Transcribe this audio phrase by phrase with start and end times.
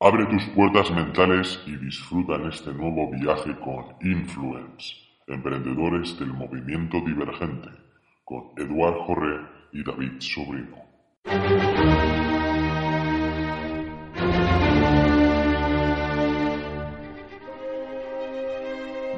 [0.00, 4.94] Abre tus puertas mentales y disfruta en este nuevo viaje con Influence,
[5.26, 7.68] emprendedores del movimiento divergente,
[8.24, 9.40] con Eduard Jorre
[9.72, 10.76] y David Sobrino.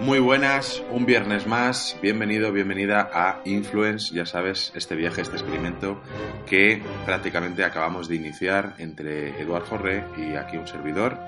[0.00, 6.00] Muy buenas, un viernes más, bienvenido, bienvenida a Influence, ya sabes, este viaje, este experimento
[6.46, 11.18] que prácticamente acabamos de iniciar entre Eduard Forré y aquí un servidor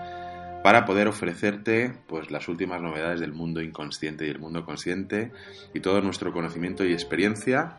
[0.64, 5.32] para poder ofrecerte pues las últimas novedades del mundo inconsciente y el mundo consciente
[5.74, 7.76] y todo nuestro conocimiento y experiencia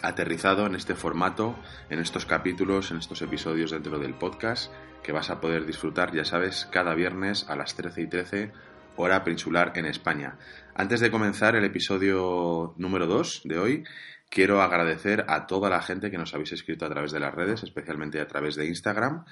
[0.00, 1.56] aterrizado en este formato,
[1.90, 4.72] en estos capítulos, en estos episodios dentro del podcast
[5.02, 8.52] que vas a poder disfrutar, ya sabes, cada viernes a las 13 y 13
[8.96, 10.36] hora peninsular en España.
[10.74, 13.84] Antes de comenzar el episodio número 2 de hoy,
[14.30, 17.62] quiero agradecer a toda la gente que nos habéis escrito a través de las redes,
[17.62, 19.24] especialmente a través de Instagram,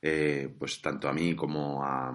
[0.00, 2.14] eh, pues tanto a mí como a,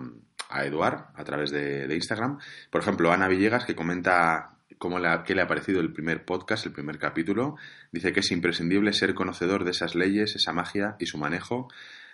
[0.63, 2.39] Eduard a través de, Instagram.
[2.71, 6.71] Por ejemplo, Ana Villegas que comenta cómo qué le ha parecido el primer podcast, el
[6.71, 7.57] primer capítulo.
[7.91, 11.67] Dice que es imprescindible ser conocedor de esas leyes, esa magia y su manejo.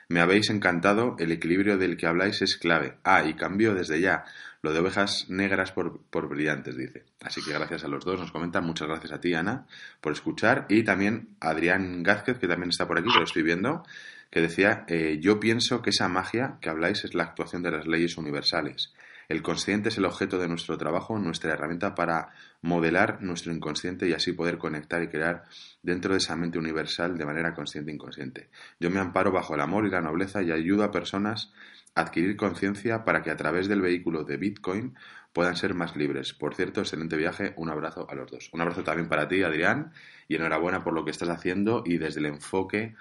[0.07, 2.97] Me habéis encantado, el equilibrio del que habláis es clave.
[3.03, 4.25] Ah, y cambio desde ya.
[4.65, 7.05] Lo de ovejas negras por, brillantes, dice.
[7.21, 8.65] Así que gracias a los dos, nos comentan.
[8.65, 9.67] Muchas gracias a ti, Ana,
[10.01, 10.65] por escuchar.
[10.69, 13.83] Y también Adrián Gázquez, que también está por aquí, que lo estoy viendo,
[14.31, 17.85] que decía, eh, yo pienso que esa magia que habláis es la actuación de las
[17.85, 18.91] leyes universales.
[19.29, 22.29] El consciente es el objeto de nuestro trabajo, nuestra herramienta para
[22.61, 25.43] modelar nuestro inconsciente y así poder conectar y crear
[25.81, 28.49] dentro de esa mente universal de manera consciente e inconsciente.
[28.79, 31.51] Yo me amparo bajo el amor y la nobleza y ayudo a personas
[31.95, 34.95] adquirir conciencia para que a través del vehículo de Bitcoin
[35.31, 36.33] puedan ser más libres.
[36.33, 38.49] Por cierto, excelente viaje, un abrazo a los dos.
[38.53, 39.91] Un abrazo también para ti, Adrián,
[40.27, 42.95] y enhorabuena por lo que estás haciendo y desde el enfoque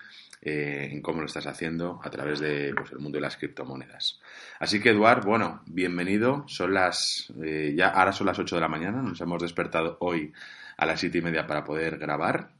[0.45, 4.21] eh, en cómo lo estás haciendo a través del pues, el mundo de las criptomonedas.
[4.61, 6.45] Así que, Eduard, bueno, bienvenido.
[6.49, 10.35] Son las, eh, ya ahora son las 8 de la mañana, nos hemos despertado hoy
[10.77, 12.51] a las siete y media para poder grabar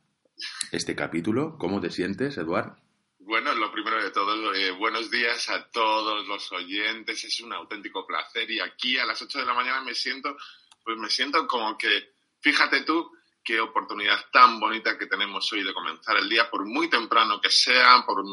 [0.73, 1.59] este capítulo.
[1.59, 2.75] ¿Cómo te sientes, Eduard?
[3.19, 7.23] Bueno, lo primero de todo, eh, buenos días a todos los oyentes.
[7.25, 10.37] Es un auténtico placer y aquí a las 8 de la mañana me siento,
[10.83, 13.11] pues me siento como que, fíjate tú,
[13.45, 17.51] qué oportunidad tan bonita que tenemos hoy de comenzar el día, por muy temprano que
[17.51, 18.25] sea, por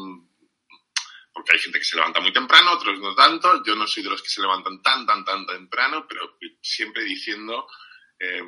[1.34, 3.62] porque hay gente que se levanta muy temprano, otros no tanto.
[3.64, 7.66] Yo no soy de los que se levantan tan, tan, tan temprano, pero siempre diciendo
[8.18, 8.42] eh,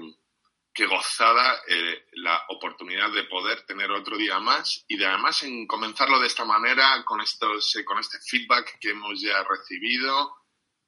[0.74, 5.68] que gozada eh, la oportunidad de poder tener otro día más y de además en
[5.68, 10.34] comenzarlo de esta manera con estos eh, con este feedback que hemos ya recibido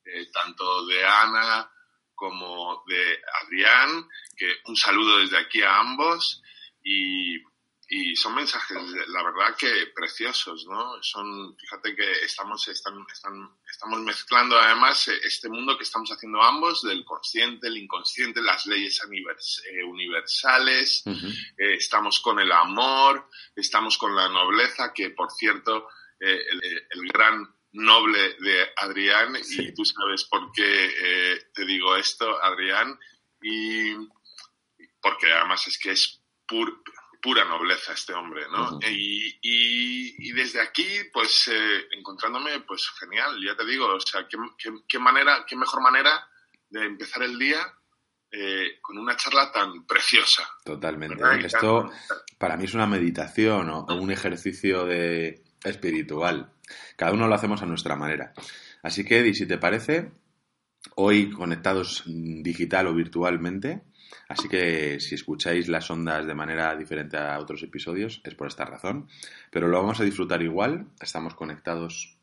[0.04, 1.70] eh, tanto de Ana
[2.16, 6.42] como de Adrián que un saludo desde aquí a ambos
[6.82, 7.38] y
[7.88, 8.76] y son mensajes,
[9.08, 11.00] la verdad que preciosos, ¿no?
[11.02, 12.94] Son, fíjate que estamos, están,
[13.70, 19.00] estamos mezclando además este mundo que estamos haciendo ambos, del consciente, el inconsciente, las leyes
[19.70, 25.88] eh, universales, eh, estamos con el amor, estamos con la nobleza, que por cierto,
[26.18, 26.40] eh,
[26.90, 32.98] el, gran noble de Adrián, y tú sabes por qué te digo esto, Adrián,
[33.42, 33.94] y
[35.00, 36.82] porque además es que es pur,
[37.22, 38.78] pura nobleza este hombre, ¿no?
[38.88, 44.36] y, y, desde aquí, pues, eh, encontrándome, pues, genial, ya te digo, o sea, qué,
[44.86, 46.28] qué, manera, qué mejor manera
[46.68, 47.60] de empezar el día
[48.30, 50.48] eh, con una charla tan preciosa.
[50.64, 51.22] Totalmente.
[51.44, 51.90] Esto
[52.38, 56.52] para mí es una meditación o, un ejercicio de espiritual.
[56.96, 58.32] Cada uno lo hacemos a nuestra manera.
[58.82, 60.10] Así que, Eddie, si te parece,
[60.96, 63.82] hoy conectados digital o virtualmente,
[64.28, 68.64] Así que si escucháis las ondas de manera diferente a otros episodios es por esta
[68.64, 69.08] razón.
[69.50, 70.86] Pero lo vamos a disfrutar igual.
[71.00, 72.18] Estamos conectados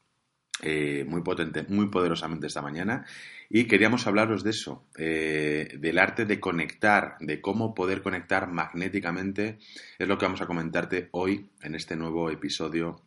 [0.61, 3.05] eh, muy potente, muy poderosamente esta mañana.
[3.49, 9.59] Y queríamos hablaros de eso, eh, del arte de conectar, de cómo poder conectar magnéticamente.
[9.97, 13.01] Es lo que vamos a comentarte hoy en este nuevo episodio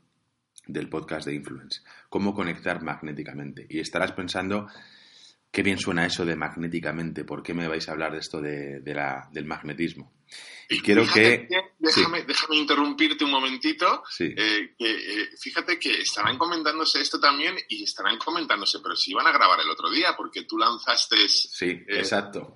[0.67, 1.81] del podcast de Influence.
[2.09, 3.67] Cómo conectar magnéticamente.
[3.69, 4.69] Y estarás pensando
[5.57, 7.25] Qué bien suena eso de magnéticamente.
[7.25, 10.13] ¿Por qué me vais a hablar de esto de, la, del magnetismo?
[10.69, 11.49] Y quiero que...
[11.79, 14.03] Déjame, déjame, interrumpirte un momentito.
[14.21, 19.33] Eh, eh, fíjate que estarán comentándose esto también y estarán comentándose, pero si iban a
[19.33, 21.27] grabar el otro día, porque tú lanzaste...
[21.27, 22.55] Sí, eh, exacto.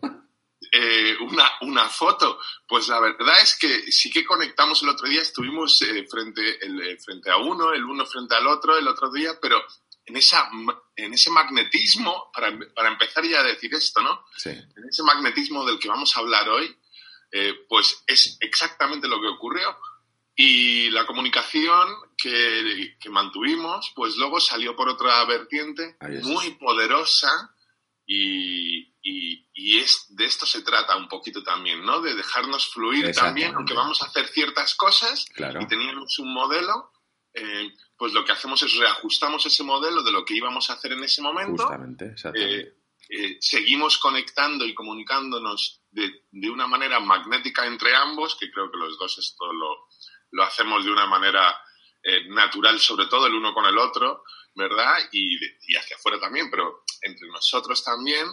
[1.21, 2.39] Una, una foto.
[2.67, 5.79] Pues la verdad es que sí que conectamos el otro día, estuvimos
[6.09, 9.63] frente, el, frente a uno, el uno frente al otro el otro día, pero
[10.05, 10.51] en, esa,
[10.97, 14.25] en ese magnetismo, para, para, empezar ya a decir esto, ¿no?
[14.37, 14.51] Sí.
[14.51, 16.77] En ese magnetismo del que vamos a hablar hoy,
[17.33, 19.77] eh, pues es exactamente lo que ocurrió.
[20.35, 27.55] Y la comunicación que, mantuvimos, pues luego salió por otra vertiente muy poderosa
[28.07, 32.01] y, es, de esto se trata un poquito también, ¿no?
[32.01, 36.93] De dejarnos fluir también, aunque vamos a hacer ciertas cosas y teníamos un modelo,
[37.33, 40.93] eh, pues lo que hacemos es reajustamos ese modelo de lo que íbamos a hacer
[40.93, 41.63] en ese momento.
[41.63, 42.61] Justamente, exactamente.
[42.61, 42.75] Eh,
[43.13, 48.79] eh, seguimos conectando y comunicándonos de, de, una manera magnética entre ambos, que creo que
[48.79, 49.89] los dos esto lo,
[50.31, 51.61] lo hacemos de una manera
[52.03, 54.23] eh, natural, sobre todo el uno con el otro,
[54.55, 54.95] ¿verdad?
[55.13, 58.27] Y, y hacia afuera también, pero entre nosotros también.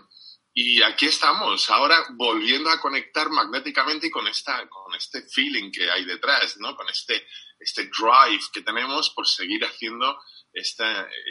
[0.60, 5.88] Y aquí estamos, ahora volviendo a conectar magnéticamente y con, esta, con este feeling que
[5.88, 6.76] hay detrás, ¿no?
[6.76, 7.28] Con este,
[7.60, 10.18] este drive que tenemos por seguir haciendo
[10.52, 10.84] este,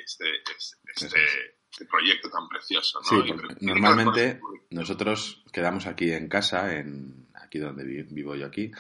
[0.05, 0.27] este,
[0.95, 1.19] este,
[1.69, 3.25] este proyecto tan precioso, ¿no?
[3.25, 3.33] Sí,
[3.63, 4.39] normalmente
[4.71, 8.71] nosotros quedamos aquí en casa, en aquí donde vivo yo aquí,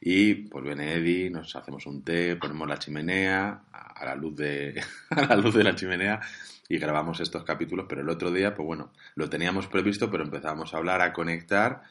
[0.00, 4.80] y pues viene Eddie, nos hacemos un té, ponemos la chimenea a la luz de,
[5.10, 6.20] a la, luz de la chimenea
[6.68, 10.74] y grabamos estos capítulos, pero el otro día, pues bueno, lo teníamos previsto, pero empezamos
[10.74, 11.82] a hablar, a conectar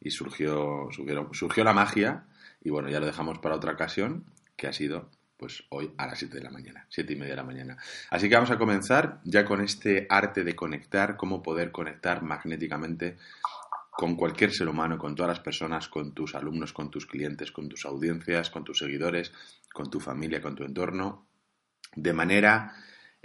[0.00, 2.24] y surgió, surgió, surgió la magia
[2.62, 4.24] y bueno, ya lo dejamos para otra ocasión,
[4.56, 7.36] que ha sido pues hoy a las 7 de la mañana, 7 y media de
[7.36, 7.76] la mañana.
[8.10, 13.18] Así que vamos a comenzar ya con este arte de conectar, cómo poder conectar magnéticamente
[13.90, 17.68] con cualquier ser humano, con todas las personas, con tus alumnos, con tus clientes, con
[17.68, 19.32] tus audiencias, con tus seguidores,
[19.72, 21.26] con tu familia, con tu entorno,
[21.94, 22.74] de manera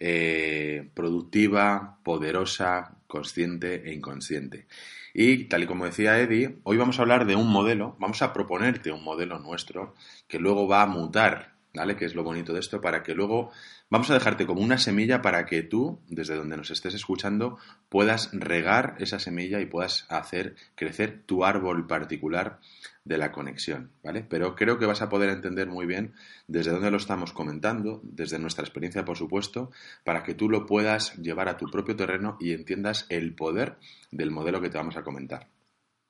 [0.02, 4.66] eh, productiva, poderosa, consciente e inconsciente.
[5.14, 8.32] Y tal y como decía Eddie, hoy vamos a hablar de un modelo, vamos a
[8.32, 9.94] proponerte un modelo nuestro
[10.30, 11.96] que luego va a mutar ¿vale?
[11.96, 13.52] Que es lo bonito de esto, para que luego
[13.90, 17.58] vamos a dejarte como una semilla para que tú, desde donde nos estés escuchando,
[17.90, 22.60] puedas regar esa semilla y puedas hacer crecer tu árbol particular
[23.10, 24.24] de la conexión, ¿vale?
[24.24, 26.14] Pero creo que vas a poder entender muy bien
[26.48, 29.72] desde dónde lo estamos comentando, desde nuestra experiencia, por supuesto,
[30.04, 33.78] para que tú lo puedas llevar a tu propio terreno y entiendas el poder
[34.12, 35.48] del modelo que te vamos a comentar.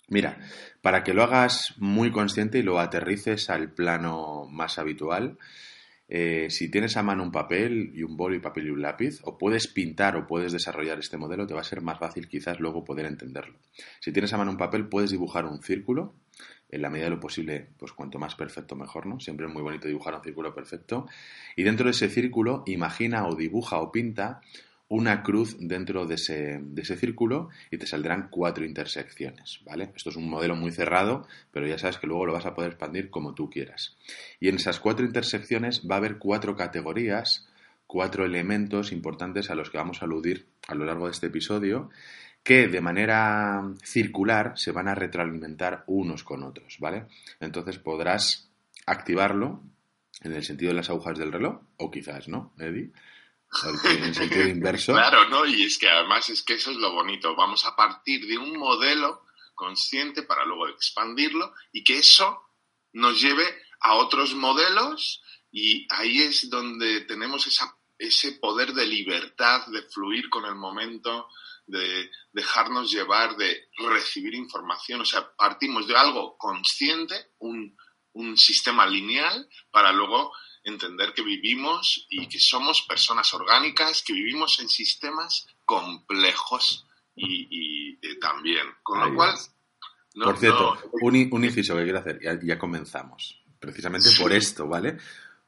[0.10, 0.40] Mira,
[0.82, 5.38] para que lo hagas muy consciente y lo aterrices al plano más habitual,
[6.10, 9.20] eh, si tienes a mano un papel y un bolo y papel y un lápiz,
[9.24, 12.60] o puedes pintar o puedes desarrollar este modelo, te va a ser más fácil quizás
[12.60, 13.56] luego poder entenderlo.
[14.02, 16.16] Si tienes a mano un papel, puedes dibujar un círculo,
[16.70, 19.20] en la medida de lo posible, pues cuanto más perfecto mejor, ¿no?
[19.20, 21.08] Siempre es muy bonito dibujar un círculo perfecto.
[21.56, 24.42] Y dentro de ese círculo, imagina o dibuja o pinta
[24.90, 29.92] una cruz dentro de ese, de ese, círculo y te saldrán cuatro intersecciones, ¿vale?
[29.96, 32.72] Esto es un modelo muy cerrado, pero ya sabes que luego lo vas a poder
[32.72, 33.98] expandir como tú quieras.
[34.40, 37.48] Y en esas cuatro intersecciones va a haber cuatro categorías,
[37.86, 41.92] cuatro elementos importantes a los que vamos a aludir a lo largo de este episodio,
[42.44, 47.08] que de manera circular se van a retroalimentar unos con otros, ¿vale?
[47.40, 48.50] Entonces podrás
[48.86, 49.62] activarlo
[50.22, 52.92] en el sentido de las agujas del reloj, o quizás no, Eddie
[53.84, 54.94] en sentido inverso.
[54.94, 55.46] Claro, ¿no?
[55.46, 57.36] Y es que además es que eso es lo bonito.
[57.36, 59.24] Vamos a partir de un modelo
[59.56, 62.42] consciente para luego expandirlo y que eso
[62.94, 63.44] nos lleve
[63.82, 65.22] a otros modelos
[65.52, 71.28] y ahí es donde tenemos esa, ese poder de libertad, de fluir con el momento,
[71.70, 75.02] de dejarnos llevar, de recibir información.
[75.02, 77.76] O sea, partimos de algo consciente, un,
[78.14, 80.32] un sistema lineal, para luego
[80.64, 86.86] entender que vivimos y que somos personas orgánicas, que vivimos en sistemas complejos
[87.16, 88.68] y, también.
[88.84, 89.36] Con lo cual...
[90.22, 94.98] por cierto, un, inciso que quiero hacer, ya, comenzamos, precisamente por esto, ¿vale?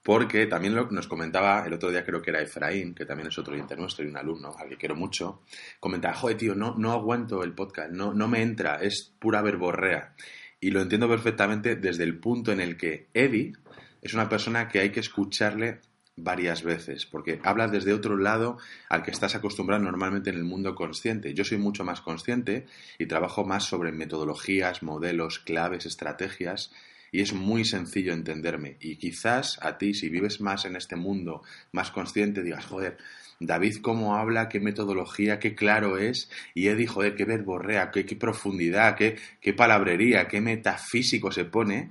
[0.04, 3.38] Porque también lo, nos comentaba el otro día, creo que era Efraín, que también es
[3.38, 5.42] otro oyente nuestro y un alumno al que quiero mucho,
[5.80, 10.16] comentaba, joder, tío, no, no aguanto el podcast, no, no me entra, es pura verborrea.
[10.60, 13.54] Y lo entiendo perfectamente desde el punto en el que Eddie
[14.02, 15.82] es una persona que hay que escucharle
[16.16, 18.58] varias veces, porque habla desde otro lado
[18.90, 21.34] al que estás acostumbrado normalmente en el mundo consciente.
[21.34, 22.66] Yo soy mucho más consciente
[22.98, 26.72] y trabajo más sobre metodologías, modelos, claves, estrategias,
[27.12, 28.78] y es muy sencillo entenderme.
[28.80, 32.98] Y quizás a ti, si vives más en este mundo, más consciente, digas, joder,
[33.40, 38.16] David cómo habla, qué metodología, qué claro es, y Eddie, joder, qué verborrea, qué, qué
[38.16, 41.90] profundidad, qué, qué palabrería, qué metafísico se pone,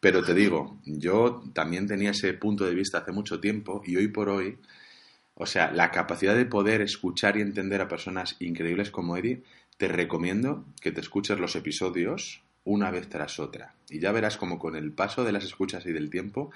[0.00, 4.08] pero te digo, yo también tenía ese punto de vista hace mucho tiempo y hoy
[4.08, 4.58] por hoy,
[5.34, 9.42] o sea, la capacidad de poder escuchar y entender a personas increíbles como Eddie,
[9.76, 13.74] te recomiendo que te escuches los episodios una vez tras otra.
[13.88, 16.50] Y ya verás como con el paso de las escuchas y del tiempo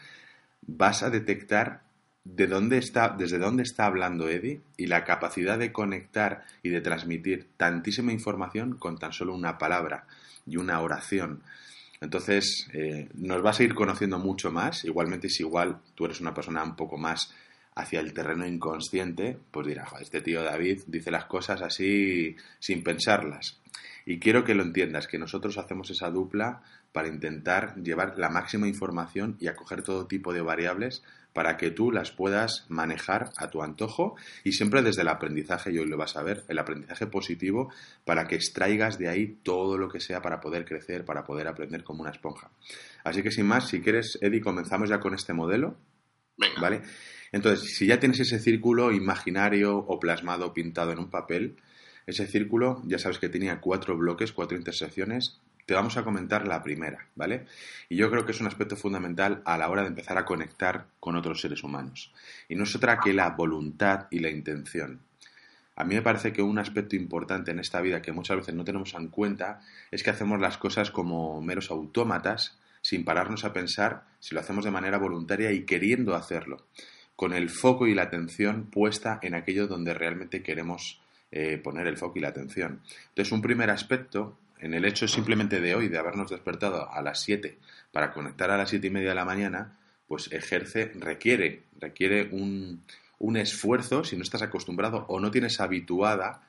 [0.67, 1.81] vas a detectar
[2.25, 6.83] de dónde está, desde dónde está hablando Eddie y la capacidad de conectar y de
[6.83, 10.07] transmitir tantísima información con tan solo una palabra
[10.47, 11.43] y una oración
[12.01, 14.85] Entonces, eh, nos vas a ir conociendo mucho más.
[14.85, 17.33] Igualmente, si igual tú eres una persona un poco más
[17.75, 23.63] hacia el terreno inconsciente, pues dirás, este tío David dice las cosas así sin pensarlas.
[24.05, 28.69] Y quiero que lo entiendas, que nosotros hacemos esa dupla para intentar llevar la máxima
[28.69, 33.63] información y acoger todo tipo de variables para que tú las puedas manejar a tu
[33.63, 37.73] antojo y siempre desde el aprendizaje, y hoy lo vas a ver, el aprendizaje positivo
[38.05, 41.85] para que extraigas de ahí todo lo que sea para poder crecer, para poder aprender
[41.85, 42.51] como una esponja.
[43.05, 45.77] Así que sin más, si quieres, Eddie, comenzamos ya con este modelo.
[46.61, 46.83] ¿Vale?
[47.31, 51.57] Entonces, si ya tienes ese círculo imaginario o plasmado, pintado en un papel,
[52.07, 55.41] ese círculo ya sabes que tenía cuatro bloques, cuatro intersecciones.
[55.67, 57.47] Te vamos a comentar la primera, ¿vale?
[57.89, 60.87] Y yo creo que es un aspecto fundamental a la hora de empezar a conectar
[60.99, 62.13] con otros seres humanos.
[62.49, 65.01] Y no es otra que la voluntad y la intención.
[65.75, 68.65] A mí me parece que un aspecto importante en esta vida que muchas veces no
[68.65, 74.05] tenemos en cuenta es que hacemos las cosas como meros autómatas sin pararnos a pensar
[74.19, 76.67] si lo hacemos de manera voluntaria y queriendo hacerlo,
[77.17, 81.02] con el foco y la atención puesta en aquello donde realmente queremos
[81.33, 82.83] eh, poner el foco y la atención.
[83.09, 87.23] Entonces, un primer aspecto, en el hecho simplemente de hoy, de habernos despertado a las
[87.23, 87.59] 7
[87.91, 92.85] para conectar a las 7 y media de la mañana, pues ejerce, requiere, requiere un,
[93.19, 96.43] un esfuerzo, si no estás acostumbrado o no tienes habituada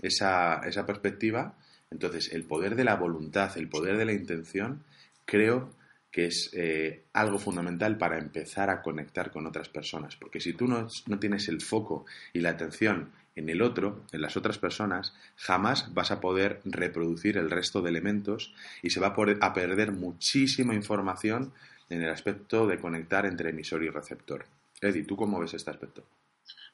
[0.00, 1.54] esa, esa perspectiva,
[1.90, 4.84] entonces el poder de la voluntad, el poder de la intención,
[5.26, 5.70] creo
[6.10, 10.16] que es eh, algo fundamental para empezar a conectar con otras personas.
[10.16, 14.20] Porque si tú no, no, tienes el foco y la atención en el otro, en
[14.20, 19.08] las otras personas, jamás vas a poder reproducir el resto de elementos y se va
[19.08, 21.52] a, perder muchísima información
[21.88, 24.46] en el aspecto de conectar entre emisor y receptor.
[24.80, 26.04] Eddie, ¿tú cómo ves este aspecto?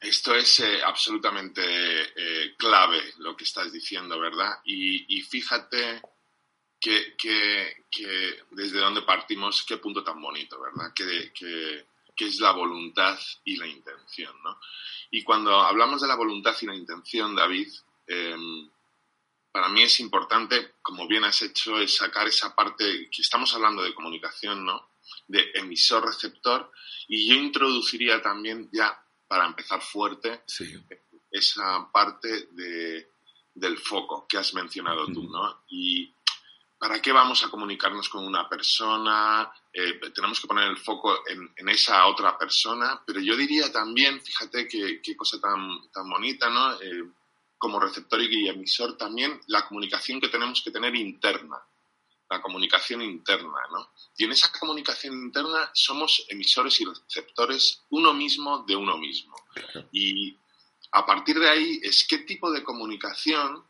[0.01, 4.59] Esto es eh, absolutamente eh, clave lo que estás diciendo, ¿verdad?
[4.65, 6.03] Y, fíjate
[6.79, 10.93] que, desde dónde partimos, qué punto tan bonito, ¿verdad?
[10.95, 11.87] Que,
[12.25, 14.59] es la voluntad y la intención, ¿no?
[15.11, 17.69] Y cuando hablamos de la voluntad y la intención, David,
[18.07, 18.35] eh,
[19.53, 23.83] para mí es importante, como bien has hecho, es sacar esa parte que estamos hablando
[23.83, 24.91] de comunicación, ¿no?
[25.29, 26.71] De emisor-receptor.
[27.09, 30.75] Y yo introduciría también, ya para empezar fuerte, sí.
[31.31, 33.13] esa parte de,
[33.55, 35.63] del foco que has mencionado tú, ¿no?
[35.69, 36.13] Y
[36.87, 39.53] ¿para qué vamos a comunicarnos con una persona?
[39.73, 44.21] Eh, tenemos que poner el foco en, en, esa otra persona, pero yo diría también,
[44.21, 46.75] fíjate qué, qué cosa tan, tan bonita, ¿no?
[46.75, 47.11] Eh,
[47.59, 51.59] como receptor y emisor también, la comunicación que tenemos que tener interna,
[52.31, 53.91] la comunicación interna, ¿no?
[54.17, 59.35] Y en esa comunicación interna somos emisores y receptores uno mismo de uno mismo.
[59.91, 60.39] Y
[60.93, 63.65] a partir de ahí es qué tipo de comunicación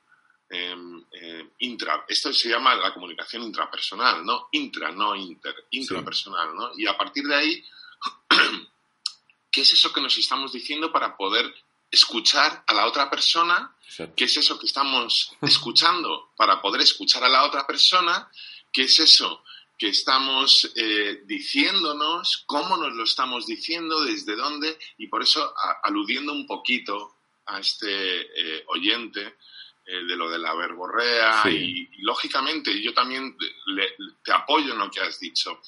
[0.49, 0.77] eh,
[1.13, 4.49] eh, intra, esto se llama la comunicación intrapersonal, ¿no?
[4.53, 6.71] Intra, no inter, intrapersonal, ¿no?
[6.77, 7.65] Y a partir de ahí,
[9.51, 11.53] ¿qué es eso que nos estamos diciendo para poder
[11.91, 13.75] escuchar a la otra persona?
[13.85, 14.15] Exacto.
[14.17, 18.31] ¿Qué es eso que estamos escuchando para poder escuchar a la otra persona?
[18.73, 19.43] ¿Qué es eso
[19.79, 22.45] que estamos eh, diciéndonos?
[22.47, 24.05] ¿Cómo nos lo estamos diciendo?
[24.05, 24.79] ¿Desde dónde?
[24.99, 29.37] Y por eso, a, aludiendo un poquito a este eh, oyente,
[29.87, 31.49] eh, de lo de la verborrea Sí.
[31.51, 35.61] y, y, lógicamente yo también le- te apoyo en lo que has dicho.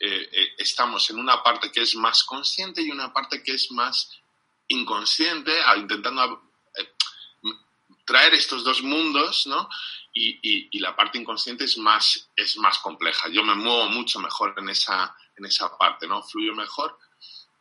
[0.00, 3.70] Eh, eh, estamos en una parte que es más consciente y una parte que es
[3.72, 4.10] más
[4.68, 6.42] inconsciente, intentando
[8.04, 9.68] traer estos dos mundos, ¿no?
[10.14, 13.28] Y, y- y la parte inconsciente es más, es más compleja.
[13.28, 16.22] Yo me muevo mucho mejor en esa, en esa parte, ¿no?
[16.22, 16.98] Fluyo mejor.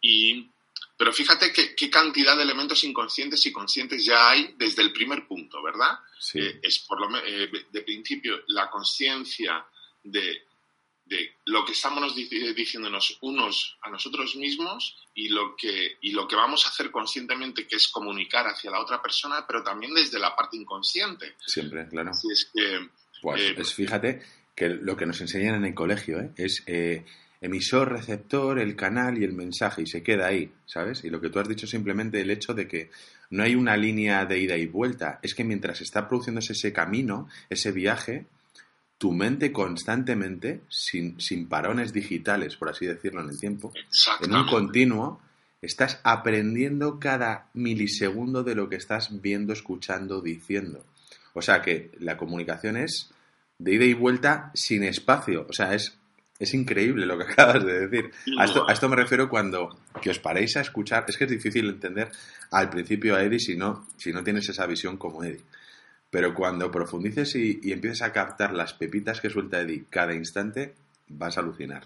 [0.01, 0.49] Y,
[0.97, 5.27] pero fíjate que- qué cantidad de elementos inconscientes y conscientes ya hay desde el primer
[5.27, 5.99] punto, ¿verdad?
[6.19, 6.39] Sí.
[6.39, 9.63] Eh, es por lo eh, de principio la conciencia
[10.03, 10.43] de,
[11.05, 16.27] de lo que estamos dic- diciéndonos unos a nosotros mismos y lo que y lo
[16.27, 20.19] que vamos a hacer conscientemente que es comunicar hacia la otra persona pero también desde
[20.19, 22.09] la parte inconsciente Siempre, claro.
[22.11, 22.89] así es que
[23.21, 24.21] Pues Eh, es, fíjate
[24.55, 26.31] que lo que nos enseñan en el colegio ¿eh?
[26.37, 27.05] es eh,
[27.41, 31.03] emisor, receptor, el canal y el mensaje, y se queda ahí, ¿sabes?
[31.03, 32.89] Y lo que tú has dicho es simplemente el hecho de que
[33.29, 37.27] no hay una línea de ida y vuelta, es que mientras está produciéndose ese camino,
[37.49, 38.25] ese viaje,
[38.97, 43.71] tu mente constantemente, sin, sin parones digitales, por así decirlo, en el tiempo,
[44.21, 45.21] en un continuo,
[45.61, 50.83] estás aprendiendo cada milisegundo de lo que estás viendo, escuchando, diciendo.
[51.33, 53.11] O sea que la comunicación es
[53.59, 55.45] de ida y vuelta sin espacio.
[55.49, 55.96] O sea, es,
[56.39, 58.11] es increíble lo que acabas de decir.
[58.37, 61.05] A esto, a esto me refiero cuando que os paréis a escuchar.
[61.07, 62.11] Es que es difícil entender
[62.51, 65.43] al principio a Eddie si no, si no tienes esa visión como Eddie.
[66.09, 70.75] pero cuando profundices y, y empieces a captar las pepitas que suelta Eddie cada instante,
[71.07, 71.85] vas a alucinar.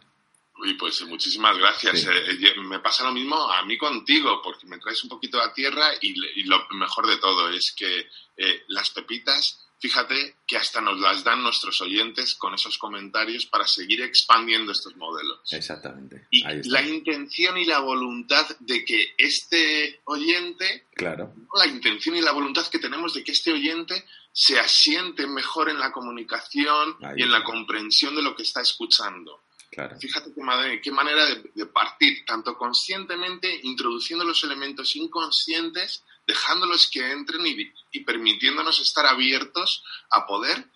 [0.62, 2.02] Uy, pues muchísimas gracias.
[2.02, 2.08] Sí.
[2.08, 5.52] Eh, eh, me pasa lo mismo a mí contigo, porque me traes un poquito a
[5.54, 10.80] tierra y, y lo mejor de todo es que eh, las pepitas, fíjate que hasta
[10.80, 15.40] nos las dan nuestros oyentes con esos comentarios para seguir expandiendo estos modelos.
[15.52, 16.28] Exactamente.
[16.30, 22.32] Y la intención y la voluntad de que este oyente, Claro, la intención y la
[22.32, 27.32] voluntad que tenemos de que este oyente se asiente mejor en la comunicación y en
[27.32, 29.42] la comprensión de lo que está escuchando.
[29.72, 29.98] claro.
[30.00, 36.90] Fíjate qué, madre- qué manera de, de partir, tanto conscientemente, introduciendo los elementos inconscientes, dejándolos
[36.90, 40.70] que entren y, y permitiéndonos estar abiertos a poder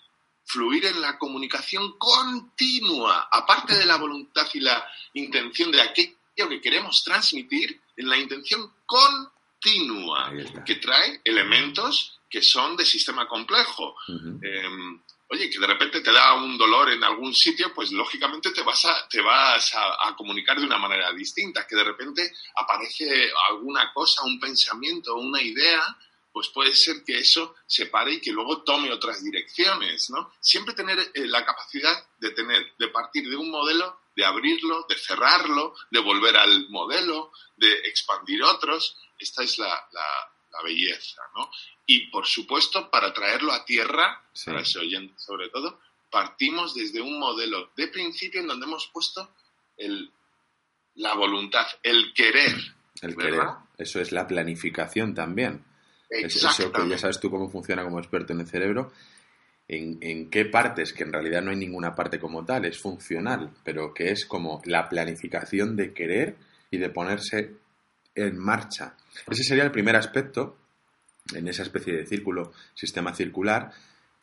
[0.46, 6.62] fluir en la comunicación continua, aparte de la voluntad y la intención de aquello que
[6.62, 10.32] queremos transmitir, en la intención continua,
[10.66, 13.96] que trae elementos que son de sistema complejo.
[14.42, 14.70] Eh,
[15.30, 18.86] oye, que de repente te da un dolor en algún sitio, pues lógicamente te vas
[18.86, 21.66] a, te vas a, comunicar de una manera distinta.
[21.68, 25.84] Que de repente aparece alguna cosa, un pensamiento, una idea,
[26.32, 30.34] pues puede ser que eso se pare y que luego tome otras direcciones, ¿no?
[30.40, 34.98] Siempre tener eh, la capacidad de tener, de partir de un modelo, de abrirlo, de
[34.98, 38.98] cerrarlo, de volver al modelo, de expandir otros.
[39.18, 41.50] Esta es la, la- la belleza, ¿no?
[41.86, 44.46] Y por supuesto, para traerlo a tierra, Sí.
[44.50, 45.80] para ese oyente sobre todo,
[46.12, 49.34] partimos desde un modelo de principio en donde hemos puesto
[49.78, 50.12] el,
[50.96, 52.56] la voluntad, el querer.
[53.02, 53.32] El ¿verdad?
[53.32, 53.50] querer.
[53.78, 55.64] Eso es la planificación también.
[56.10, 58.92] Es eso que ya sabes tú cómo funciona como experto en el cerebro.
[59.68, 63.52] En, en qué partes, que en realidad no hay ninguna parte como tal, es funcional,
[63.64, 66.36] pero que es como la planificación de querer
[66.70, 67.56] y de ponerse
[68.16, 68.96] en marcha.
[69.30, 70.58] Ese sería el primer aspecto
[71.34, 73.72] en esa especie de círculo, sistema circular,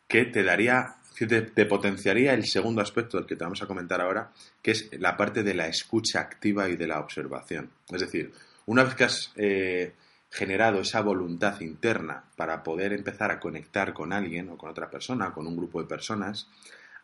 [0.07, 4.31] que te daría, te potenciaría el segundo aspecto del que te vamos a comentar ahora,
[4.61, 7.71] que es la parte de la escucha activa y de la observación.
[7.89, 8.33] Es decir,
[8.65, 9.93] una vez que has eh,
[10.29, 15.33] generado esa voluntad interna para poder empezar a conectar con alguien o con otra persona,
[15.33, 16.47] con un grupo de personas,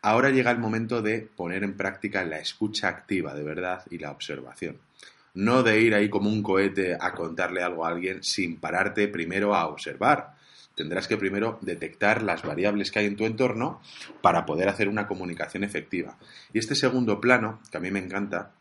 [0.02, 4.10] ahora llega el momento de poner en práctica la escucha activa de verdad y la
[4.10, 4.78] observación.
[5.34, 9.54] No de ir ahí como un cohete a contarle algo a alguien sin pararte primero
[9.54, 10.34] a observar.
[10.74, 13.80] Tendrás que primero detectar las variables que hay en tu entorno
[14.22, 16.16] para poder hacer una comunicación efectiva.
[16.52, 18.52] Y este segundo plano, que a mí me encanta,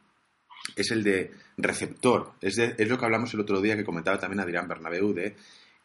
[0.76, 2.34] es el de receptor.
[2.42, 5.36] Es, de- lo que hablamos el otro día que comentaba también Adrián Bernabeu de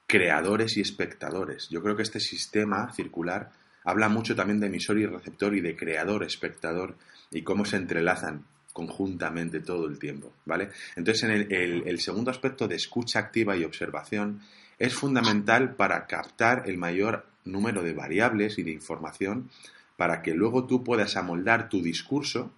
[0.07, 1.69] creadores y espectadores.
[1.71, 3.51] Yo creo que este sistema circular
[3.85, 6.97] habla mucho también de emisor y receptor y de creador, espectador
[7.31, 8.45] y cómo se entrelazan
[8.75, 10.71] conjuntamente todo el tiempo, ¿vale?
[10.97, 14.41] Entonces, en el, segundo aspecto de escucha activa y observación
[14.81, 19.49] es fundamental para captar el mayor número de variables y de información
[19.97, 22.53] para que luego tú puedas amoldar tu discurso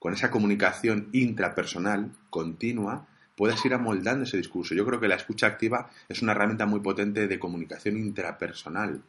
[0.00, 3.06] con esa comunicación intrapersonal continua,
[3.36, 4.74] puedas ir amoldando ese discurso.
[4.74, 9.00] Yo creo que la escucha activa es una herramienta muy potente de comunicación intrapersonal.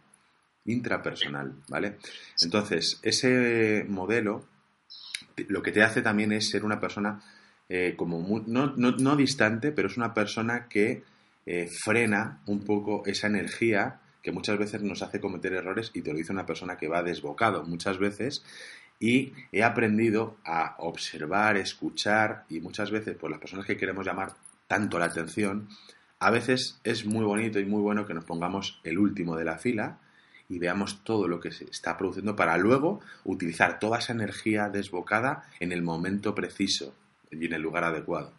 [0.66, 1.98] Intrapersonal, ¿vale?
[2.44, 4.46] Entonces, ese modelo
[5.50, 7.22] lo que te hace también es ser una persona
[7.70, 11.04] eh, como muy- no, no- no distante, pero es una persona que
[11.46, 16.12] eh, frena un poco esa energía que muchas veces nos hace cometer errores y te
[16.12, 18.44] lo dice una persona que va desbocado muchas veces.
[19.00, 24.34] Y he aprendido a observar, escuchar y muchas veces por las personas que queremos llamar
[24.68, 25.70] tanto la atención,
[26.20, 29.58] a veces es muy bonito y muy bueno que nos pongamos el último de la
[29.58, 30.00] fila
[30.50, 35.44] y veamos todo lo que se está produciendo para luego utilizar toda esa energía desbocada
[35.60, 36.94] en el momento preciso
[37.32, 38.32] y en el lugar adecuado.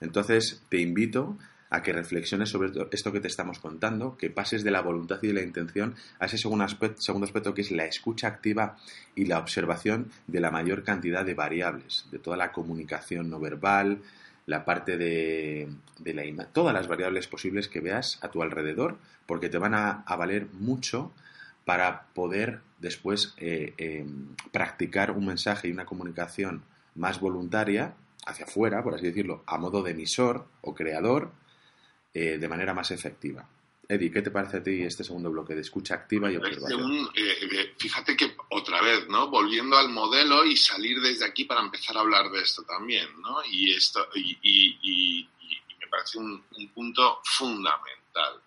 [0.00, 1.38] Entonces, te invito
[1.70, 5.28] a que reflexiones sobre esto- que te estamos contando, que pases de la voluntad y
[5.28, 8.76] de la intención a ese segundo aspecto, que es la escucha activa
[9.14, 14.02] y la observación de la mayor cantidad de variables, de toda la comunicación no verbal,
[14.44, 15.68] la parte de,
[16.00, 20.04] de la todas las variables posibles que veas a tu alrededor, porque te van a
[20.16, 21.12] valer mucho
[21.64, 24.04] para poder después eh, eh,
[24.50, 26.62] practicar un mensaje y una comunicación
[26.94, 27.94] más voluntaria
[28.26, 31.30] hacia afuera, por así decirlo, a modo de emisor o creador,
[32.14, 33.48] eh, de manera más efectiva.
[33.88, 36.90] Eddie, ¿qué te parece a ti este segundo bloque de escucha activa y Parece observación?
[36.90, 39.28] un, eh, fíjate que otra vez, ¿no?
[39.28, 43.38] Volviendo al modelo y salir desde aquí para empezar a hablar de esto también, ¿no?
[43.50, 48.40] Y esto y, y- y- y- y me parece un, un punto fundamental,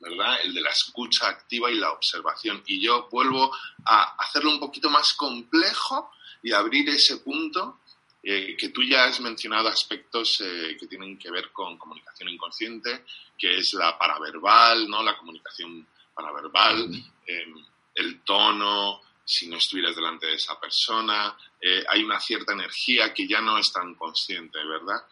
[0.00, 0.38] ¿verdad?
[0.42, 2.62] El de la escucha activa y la observación.
[2.66, 6.10] Y yo vuelvo a hacerlo un poquito más complejo
[6.42, 7.80] y abrir ese punto
[8.22, 13.04] eh, que tú ya has mencionado aspectos eh, que tienen que ver con comunicación inconsciente,
[13.38, 15.02] que es la paraverbal, ¿no?
[15.02, 16.90] La comunicación paraverbal,
[17.26, 17.54] em,
[17.94, 23.28] el tono, si no estuvieras delante de esa persona, eh, hay una cierta energía que
[23.28, 25.02] ya no es tan consciente, ¿verdad?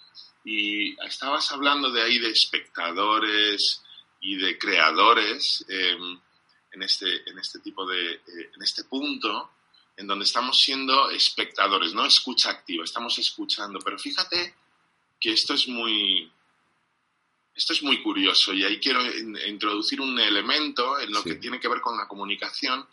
[0.44, 3.82] Y estabas hablando de ahí de espectadores
[4.20, 6.20] y de creadores em,
[6.72, 9.52] en, este, en este tipo de, eh, en este punto,
[9.96, 14.54] en donde estamos siendo espectadores, no escucha activa, estamos escuchando, pero fíjate
[15.20, 16.30] que esto es muy,
[17.58, 19.04] esto es muy curioso y ahí quiero
[19.48, 22.86] introducir un elemento en lo que tiene que ver con la comunicación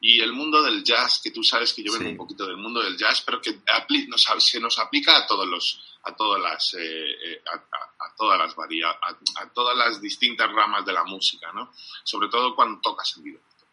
[0.00, 2.80] y el mundo del jazz, que tú sabes que yo vengo un poquito del mundo
[2.80, 3.58] del jazz, pero que
[4.06, 8.54] nos, se nos aplica a todos los, a todas las, eh, eh, a, todas las
[8.56, 11.72] a, todas las distintas ramas de la música, ¿no?
[12.04, 13.66] Sobre todo cuando tocas en directo.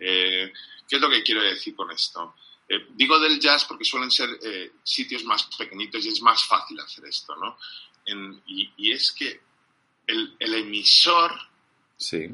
[0.00, 0.52] Eh,
[0.86, 2.34] ¿Qué es lo que quiero decir con esto?
[2.90, 4.30] digo del jazz porque suelen ser
[4.82, 7.58] sitios más pequeñitos y es más fácil hacer esto, ¿no?
[8.46, 9.42] y, es que
[10.06, 11.32] el, el emisor
[11.96, 12.28] sí.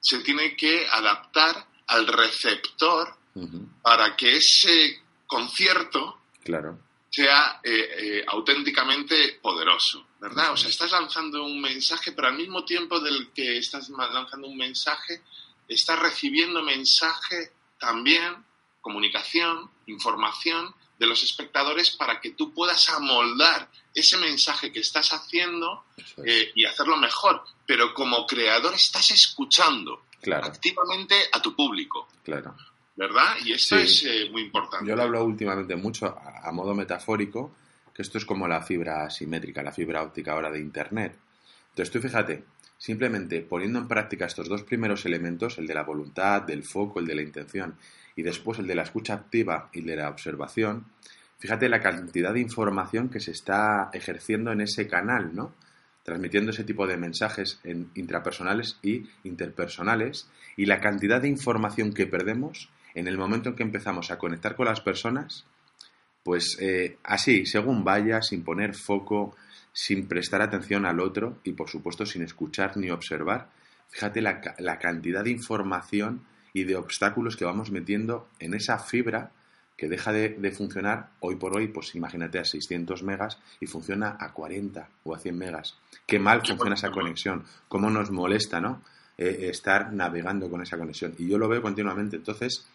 [0.00, 3.16] se tiene que adaptar al receptor
[3.80, 6.78] para que ese concierto claro.
[7.10, 10.52] sea eh, eh, auténticamente poderoso, ¿verdad?
[10.52, 14.56] O sea, estás lanzando un mensaje, pero al mismo tiempo del que estás lanzando un
[14.56, 15.22] mensaje,
[15.66, 18.44] estás recibiendo mensaje también,
[18.82, 25.84] comunicación, información de los espectadores para que tú puedas amoldar ese mensaje que estás haciendo
[26.24, 27.42] eh, y hacerlo mejor.
[27.66, 32.06] Pero como creador estás escuchando activamente a tu público.
[32.22, 32.54] Claro.
[32.94, 33.34] ¿Verdad?
[33.44, 34.88] Y esto es eh, muy importante.
[34.88, 37.52] Yo lo hablo últimamente mucho a, modo metafórico,
[37.92, 41.18] que esto es como la fibra asimétrica, la fibra óptica ahora de Internet.
[41.70, 42.44] Entonces tú fíjate,
[42.78, 47.06] simplemente poniendo en práctica estos dos primeros elementos, el de la voluntad, del foco, el
[47.06, 47.76] de la intención,
[48.16, 50.86] y después el de la escucha activa y de la observación,
[51.38, 55.52] fíjate la cantidad de información que se está ejerciendo en ese canal, ¿no?
[56.02, 62.06] transmitiendo ese tipo de mensajes en intrapersonales y interpersonales y la cantidad de información que
[62.06, 65.44] perdemos en el momento en que empezamos a conectar con las personas,
[66.22, 69.34] pues eh, así, según vaya, sin poner foco,
[69.72, 73.48] sin prestar atención al otro y por supuesto sin escuchar ni observar,
[73.88, 76.22] fíjate la, la cantidad de información
[76.52, 79.30] y de obstáculos que vamos metiendo en esa fibra
[79.76, 84.32] que deja de, funcionar hoy por hoy, pues imagínate a 600 megas y funciona a
[84.32, 85.76] 40 o a 100 megas.
[86.06, 88.82] Qué mal funciona esa conexión, cómo nos molesta, ¿no?
[89.18, 91.14] Eh, estar navegando con esa conexión.
[91.18, 92.16] Y yo lo veo continuamente.
[92.16, 92.66] Entonces,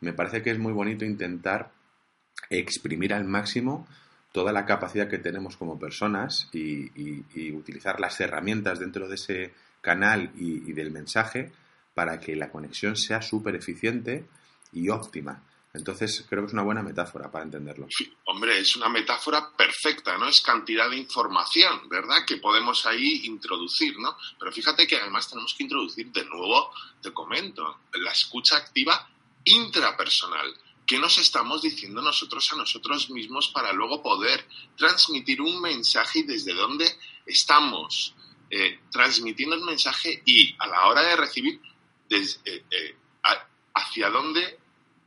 [0.00, 1.70] me parece que es muy bonito intentar
[2.48, 3.86] exprimir al máximo
[4.32, 10.30] toda la capacidad que tenemos como personas y, utilizar las herramientas dentro de ese canal
[10.36, 11.52] y, y del mensaje
[11.94, 14.26] para que la conexión sea súper eficiente
[14.72, 15.42] y óptima.
[15.72, 17.88] Entonces, creo que es una buena metáfora para entenderlo.
[18.26, 20.28] hombre, es una metáfora perfecta, ¿no?
[20.28, 22.24] Es cantidad de información, ¿verdad?
[22.24, 24.16] Que podemos ahí introducir, ¿no?
[24.38, 26.70] Pero fíjate que además tenemos que introducir de nuevo,
[27.02, 29.08] te comento, la escucha activa
[29.44, 30.54] intrapersonal.
[30.86, 36.22] ¿Qué nos estamos diciendo nosotros a nosotros mismos para luego poder transmitir un mensaje y
[36.24, 36.86] desde dónde
[37.26, 38.14] estamos
[38.50, 41.60] eh, transmitiendo el mensaje y a la hora de recibir,
[42.10, 42.96] eh, eh,
[43.74, 44.58] hacia dónde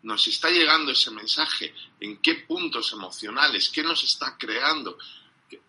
[0.03, 4.97] nos está llegando ese mensaje, en qué puntos emocionales, qué nos está creando.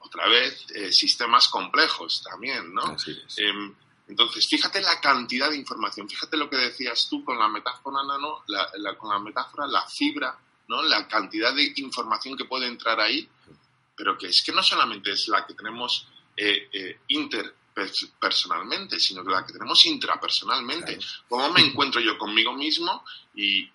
[0.01, 2.97] Otra vez, eh, sistemas complejos también, ¿no?
[3.37, 3.75] Em,
[4.09, 8.43] entonces, fíjate la cantidad de información, fíjate lo que decías tú con la metáfora, ¿no?
[8.47, 10.37] La, con la metáfora, la fibra,
[10.69, 10.83] ¿no?
[10.83, 13.29] La cantidad de información que puede entrar ahí,
[13.97, 17.55] pero que es que no solamente es la que tenemos eh, eh, inter
[18.21, 20.99] personalmente, sino que la que tenemos intrapersonalmente.
[21.29, 23.69] ¿Cómo me encuentro yo conmigo mismo y,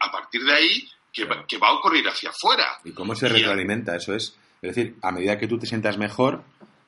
[0.00, 2.78] a partir de ahí, ¿qué, va, a ocurrir hacia afuera?
[2.84, 3.96] ¿Y cómo se retroalimenta?
[3.96, 6.42] Eso es, es decir, a medida que tú te sientas mejor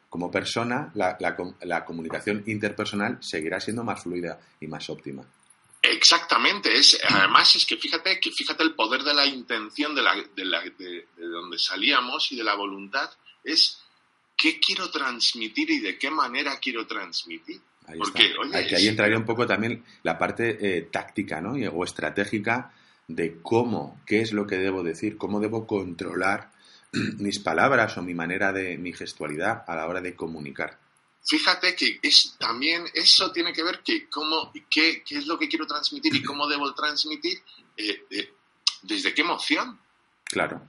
[0.09, 5.25] como persona, la, comunicación interpersonal seguirá siendo más fluida y más óptima.
[5.81, 10.15] Exactamente, es, además es que fíjate, que fíjate el poder de la intención de, la,
[10.15, 13.11] de, de donde salíamos y de la voluntad,
[13.45, 13.81] es
[14.39, 17.61] qué quiero transmitir y de qué manera quiero transmitir.
[17.87, 21.53] Ahí Porque, ahí entraría un poco también la parte eh, táctica ¿no?
[21.53, 22.73] o estratégica
[23.09, 26.53] de cómo, qué es lo que debo decir, cómo debo controlar
[27.19, 30.79] mis palabras o mi manera de mi gestualidad a la hora de comunicar.
[31.27, 35.49] Fíjate que es también eso tiene que ver que cómo, qué, qué es lo que
[35.49, 37.39] quiero transmitir y cómo debo transmitir,
[37.77, 38.33] eh, eh,
[38.83, 39.79] desde qué emoción.
[40.25, 40.63] Claro.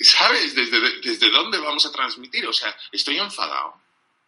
[0.00, 0.54] ¿Sabes?
[0.54, 2.46] ¿Desde, ¿Desde dónde vamos a transmitir?
[2.46, 3.74] O sea, estoy enfadado.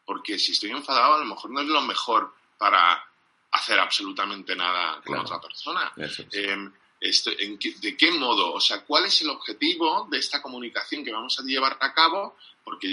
[0.05, 3.03] Porque si estoy enfadado, a lo mejor no es lo mejor para
[3.53, 5.93] hacer absolutamente nada con otra persona.
[6.33, 8.53] Em, en ¿De qué modo?
[8.53, 12.37] O sea, ¿cuál es el objetivo de esta comunicación que vamos a llevar a cabo?
[12.63, 12.89] Porque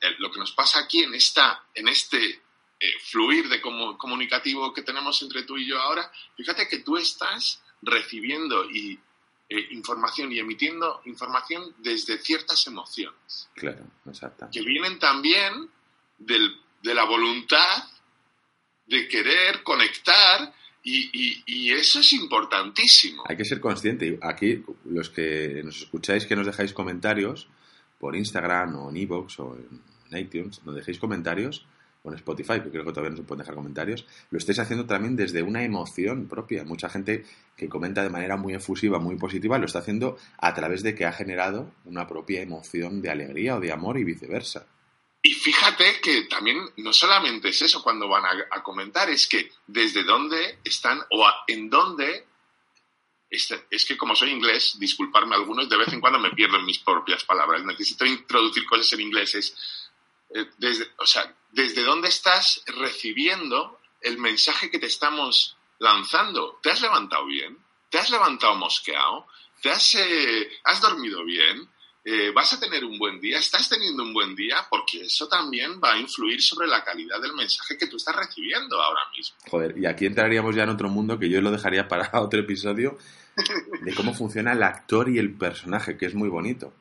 [0.00, 2.42] eh, lo que nos pasa aquí en, esta, en este
[2.78, 7.60] eh, fluir de comunicativo que tenemos entre tú y yo ahora, fíjate que tú estás
[7.82, 8.98] recibiendo y,
[9.50, 13.50] eh, información y emitiendo información desde ciertas emociones.
[13.54, 14.48] Claro, exacto.
[14.52, 15.68] Que vienen también
[16.18, 17.82] de la voluntad
[18.86, 23.24] de querer conectar y, eso es importantísimo.
[23.28, 24.18] Hay que ser consciente.
[24.22, 27.48] Aquí, los que nos escucháis, que nos dejáis comentarios
[27.98, 31.66] por Instagram o en Evox o en iTunes, nos dejéis comentarios,
[32.02, 34.86] o en Spotify, porque creo que todavía no se pueden dejar comentarios, lo estáis haciendo
[34.86, 36.64] también desde una emoción propia.
[36.64, 37.24] Mucha gente
[37.56, 41.04] que comenta de manera muy efusiva, muy positiva, lo está haciendo a través de que
[41.04, 44.66] ha generado una propia emoción de alegría o de amor y viceversa.
[45.22, 50.02] Y fíjate que también no solamente es eso cuando van a, comentar, es que desde
[50.02, 52.24] dónde están o en dónde
[53.30, 56.80] es que como soy inglés, disculparme algunos, de vez en cuando me pierdo en mis
[56.80, 57.64] propias palabras.
[57.64, 59.54] Necesito introducir cosas en inglés.
[60.58, 66.58] Desde, o sea, desde dónde estás recibiendo el mensaje que te estamos lanzando.
[66.62, 67.58] ¿Te has levantado bien?
[67.88, 69.26] ¿Te has levantado mosqueado?
[69.60, 71.68] ¿Te has, eh, has dormido bien?
[72.02, 75.78] Eh, vas a tener un buen día, estás teniendo un buen día, porque eso también
[75.84, 79.36] va a influir sobre la calidad del mensaje que tú estás recibiendo ahora mismo.
[79.50, 82.96] Joder, y aquí entraríamos ya en otro mundo que yo lo dejaría para otro episodio
[83.82, 86.72] de cómo funciona el actor y el personaje, que es muy bonito.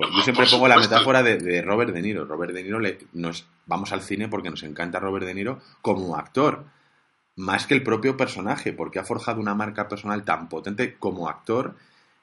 [0.00, 2.24] Pues yo siempre pongo la metáfora de, Robert De Niro.
[2.24, 6.16] Robert De Niro le, nos vamos al cine porque nos encanta Robert De Niro como
[6.16, 6.64] actor,
[7.36, 11.76] más que el propio personaje, porque ha forjado una marca personal tan potente como actor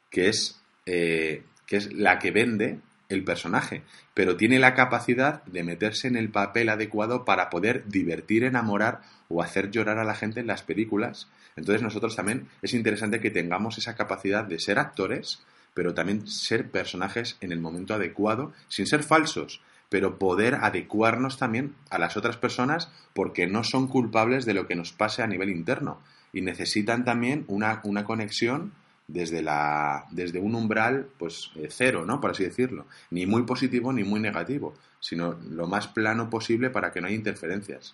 [0.09, 3.83] que es eh, que es la que vende el personaje,
[4.15, 9.43] pero tiene la capacidad de meterse en el papel adecuado para poder divertir, enamorar o
[9.43, 11.27] hacer llorar a la gente en las películas.
[11.55, 15.43] Entonces nosotros también es interesante que tengamos esa capacidad de ser actores,
[15.77, 21.75] pero también ser personajes en el momento adecuado, sin ser falsos, pero poder adecuarnos también
[21.91, 25.51] a las otras personas porque no son culpables de lo que nos pase a nivel
[25.51, 26.01] interno
[26.33, 28.71] y necesitan también una, una conexión
[29.07, 32.19] desde, la, desde un umbral pues eh, cero, ¿no?
[32.19, 32.87] Por así decirlo.
[33.11, 37.15] Ni muy positivo ni muy negativo, sino lo más plano posible para que no haya
[37.15, 37.93] interferencias.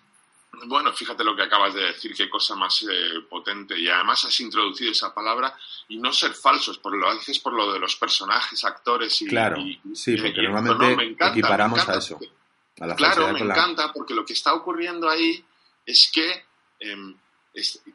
[0.66, 3.78] Bueno, fíjate lo que acabas de decir, qué cosa más eh, potente.
[3.78, 5.56] Y además has introducido esa palabra
[5.88, 9.26] y no ser falsos, por lo dices por lo de los personajes, actores y.
[9.26, 9.56] Claro,
[9.94, 12.18] sí, porque normalmente equiparamos a eso.
[12.96, 15.44] claro, me encanta, porque lo que está ocurriendo ahí
[15.86, 16.44] es que
[16.80, 17.16] em,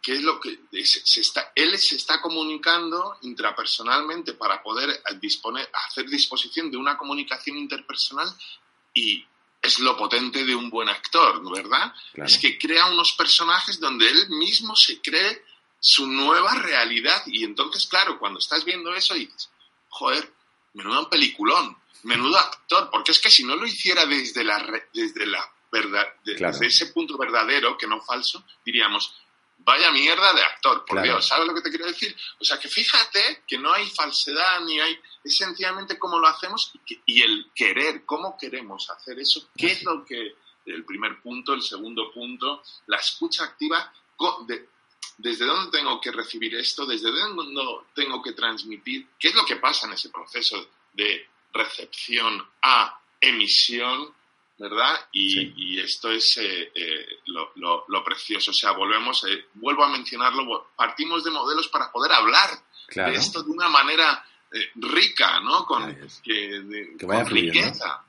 [0.01, 5.69] ¿Qué es lo que se está, él se está comunicando intrapersonalmente para poder eh, disponer,
[5.85, 8.29] hacer disposición de una comunicación interpersonal
[8.93, 9.25] y
[9.61, 11.93] es lo potente de un buen actor, ¿verdad?
[12.15, 15.43] Es que crea unos personajes donde él mismo se cree
[15.79, 17.23] su nueva realidad.
[17.27, 19.49] Y entonces, claro, cuando estás viendo eso dices,
[19.89, 20.31] joder,
[20.73, 25.51] menudo peliculón, menudo actor, porque es que si no lo hiciera desde la, desde la
[25.71, 29.13] verdad, desde ese punto verdadero, que no falso, diríamos,
[29.59, 32.15] vaya mierda de actor, por Dios, ¿sabes lo que te quiero decir?
[32.39, 36.71] O sea, que fíjate que no hay falsedad ni hay, es sencillamente cómo lo hacemos
[37.05, 41.61] y, el querer, cómo queremos hacer eso, qué es lo que, el primer punto, el
[41.61, 43.91] segundo punto, la escucha activa,
[45.17, 47.61] desde dónde tengo que recibir esto, desde dónde
[47.93, 54.13] tengo que transmitir, qué es lo que pasa en ese proceso de recepción a emisión
[54.59, 54.95] ¿verdad?
[55.13, 58.51] Y, esto es eh, eh, lo, precioso.
[58.51, 62.49] O sea, volvemos, eh, vuelvo a mencionarlo, partimos de modelos para poder hablar
[62.93, 64.23] de esto de una manera
[64.75, 65.65] rica, ¿no?
[65.65, 68.03] Con, que, vaya riqueza.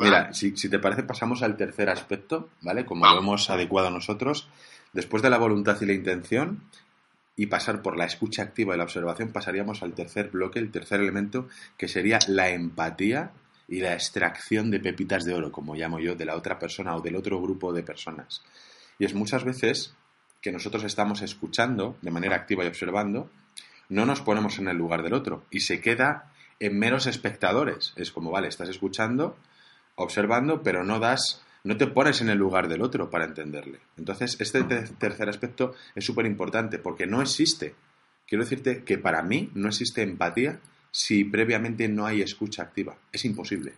[0.00, 2.84] Mira, si, te parece, pasamos al tercer aspecto, ¿vale?
[2.84, 4.48] Como lo hemos adecuado nosotros.
[4.92, 6.68] Después de la voluntad y la intención,
[7.36, 11.00] y pasar por la escucha activa y la observación, pasaríamos al tercer bloque, el tercer
[11.00, 13.32] elemento, que sería la empatía
[13.68, 17.00] y la extracción de pepitas de oro, como llamo yo, de la otra persona o
[17.00, 18.42] del otro grupo de personas.
[18.98, 19.94] Y es muchas veces
[20.40, 23.30] que nosotros estamos escuchando de manera activa y observando,
[23.88, 27.92] no nos ponemos en el lugar del otro y se queda en meros espectadores.
[27.96, 29.36] Es como, vale, estás escuchando,
[29.94, 33.80] observando, pero no das, no te pones en el lugar del otro para entenderle.
[33.96, 37.74] Entonces, este tercer aspecto es súper importante porque no existe.
[38.26, 40.60] Quiero decirte que para mí no existe empatía
[40.94, 42.96] si previamente no hay escucha activa.
[43.10, 43.74] Es imposible.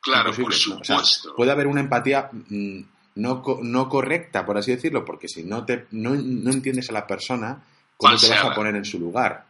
[0.00, 1.32] Claro, por supuesto.
[1.36, 2.80] puede haber una empatía mm,
[3.14, 7.62] no, no, correcta, por así decirlo, porque si no, te, no, entiendes a la persona,
[7.96, 9.46] ¿cómo te vas a poner en su lugar?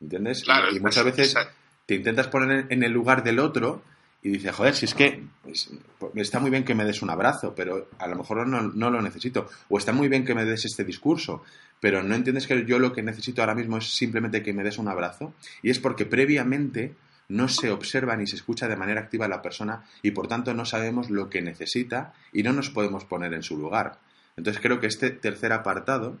[0.00, 0.42] ¿Entiendes?
[0.74, 1.34] y, muchas veces
[1.84, 3.82] te intentas poner en el lugar del otro
[4.24, 5.70] y dices, joder, si es que pues,
[6.14, 9.02] está muy bien que me des un abrazo, pero a lo mejor no, no, lo
[9.02, 9.50] necesito.
[9.68, 11.44] O está muy bien que me des este discurso,
[11.78, 14.78] pero no entiendes que yo lo que necesito ahora mismo es simplemente que me des
[14.78, 15.34] un abrazo.
[15.62, 16.94] Y es porque previamente
[17.28, 20.54] no se observa ni se escucha de manera activa a la persona y por tanto
[20.54, 23.98] no sabemos lo que necesita y no nos podemos poner en su lugar.
[24.38, 26.18] Entonces creo que este tercer apartado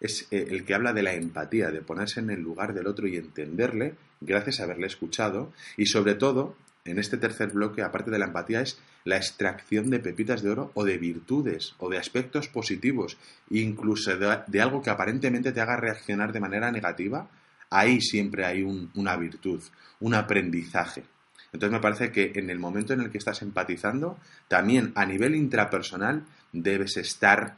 [0.00, 3.06] es eh, el que habla de la empatía, de ponerse en el lugar del otro
[3.06, 8.18] y entenderle gracias a haberle escuchado y sobre todo en este tercer bloque, aparte de
[8.18, 12.48] la empatía, es la extracción de pepitas de oro o de virtudes o de aspectos
[12.48, 13.16] positivos,
[13.50, 17.28] incluso de, algo que aparentemente te haga reaccionar de manera negativa,
[17.70, 19.62] ahí siempre hay una virtud,
[20.00, 21.04] un aprendizaje.
[21.52, 24.18] Entonces me parece que en el momento en el que estás empatizando,
[24.48, 27.56] también a nivel intrapersonal debes estar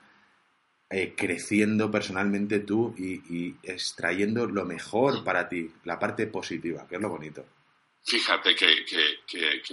[0.88, 7.00] eh, creciendo personalmente tú y, extrayendo lo mejor para ti, la parte positiva, que es
[7.00, 7.44] lo bonito.
[8.08, 8.84] Fíjate que,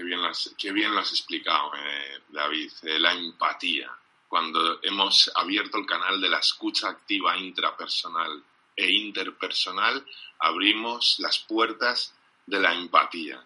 [0.04, 3.96] bien, lo has, bien has explicado, eh, David, eh, la empatía.
[4.28, 8.44] Cuando hemos abierto el canal de la escucha activa intrapersonal
[8.76, 10.04] e interpersonal,
[10.40, 12.16] abrimos las puertas
[12.48, 13.46] de la empatía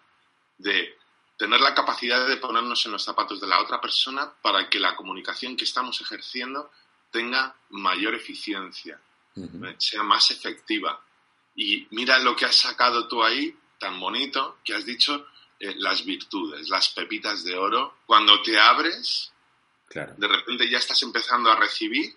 [0.56, 0.96] de
[1.36, 4.96] tener la capacidad de ponernos en los zapatos de la otra persona para que la
[4.96, 6.70] comunicación que estamos ejerciendo
[7.10, 8.98] tenga mayor eficiencia,
[9.36, 9.76] ¿eh?
[9.76, 10.98] sea más efectiva.
[11.54, 15.28] Y mira lo que has sacado tú ahí, tan bonito, que has dicho
[15.60, 17.98] eh, las virtudes, las pepitas de oro.
[18.06, 19.32] Cuando te abres,
[19.90, 22.14] de repente ya estás empezando a recibir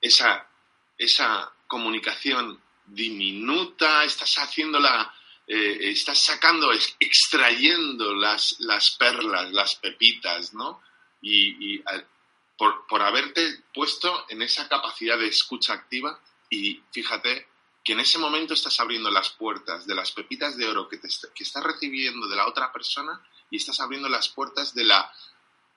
[0.00, 0.48] esa,
[0.96, 5.12] esa comunicación diminuta, estás haciéndola
[5.46, 10.80] eh, estás sacando, extrayendo las, las perlas, las pepitas, ¿no?
[11.20, 11.82] Y,
[12.56, 16.18] por, por, haberte puesto en esa capacidad de escucha activa
[16.48, 17.48] y fíjate
[17.84, 21.08] que en ese momento estás abriendo las puertas de las pepitas de oro que, te,
[21.34, 23.20] que estás recibiendo de la otra persona
[23.50, 25.12] y estás abriendo las puertas de la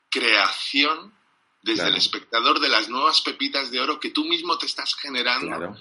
[0.10, 1.14] creación
[1.62, 5.78] desde el espectador de las nuevas pepitas de oro que tú mismo te estás generando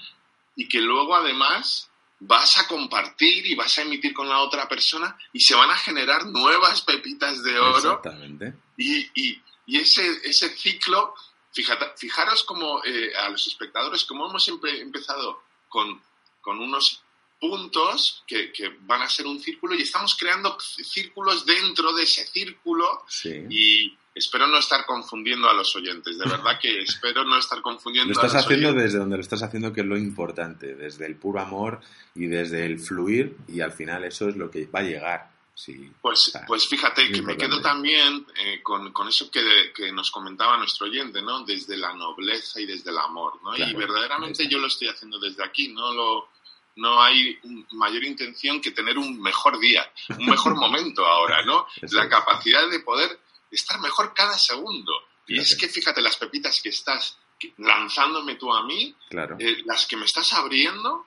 [0.56, 5.16] y que luego además vas a compartir y vas a emitir con la otra persona
[5.32, 7.76] y se van a generar nuevas pepitas de oro.
[7.76, 8.54] Exactamente.
[8.76, 11.14] Y, ese, ese ciclo,
[11.52, 16.00] fíjate, fijaros como eh, a los espectadores, como hemos empezado con,
[16.46, 17.02] con unos
[17.40, 23.04] puntos que, van a ser un círculo y estamos creando círculos dentro de ese círculo
[23.50, 28.14] y espero no estar confundiendo a los oyentes, de verdad que espero no estar confundiendo.
[28.14, 31.40] Lo estás haciendo desde donde lo estás haciendo, que es lo importante, desde el puro
[31.40, 31.80] amor
[32.14, 35.36] y desde el fluir, y al final eso es lo que va a llegar.
[35.52, 40.86] Sí, pues, pues fíjate que me quedo también eh, con, eso que, nos comentaba nuestro
[40.86, 41.44] oyente, ¿no?
[41.44, 43.56] Desde la nobleza y desde el amor, ¿no?
[43.56, 46.35] y verdaderamente yo lo estoy haciendo desde aquí, no lo
[46.76, 47.38] no hay
[47.72, 51.66] mayor intención que tener un mejor día, un mejor momento ahora, ¿no?
[51.92, 53.18] La capacidad de poder
[53.50, 54.92] estar mejor cada segundo.
[55.26, 57.18] Y es que fíjate las pepitas que estás
[57.58, 58.94] lanzándome tú a mí,
[59.38, 61.06] eh, las que me estás abriendo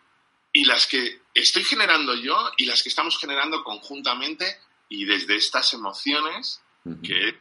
[0.52, 5.74] y las que estoy generando yo y las que estamos generando conjuntamente y desde estas
[5.74, 6.62] emociones
[7.04, 7.40] que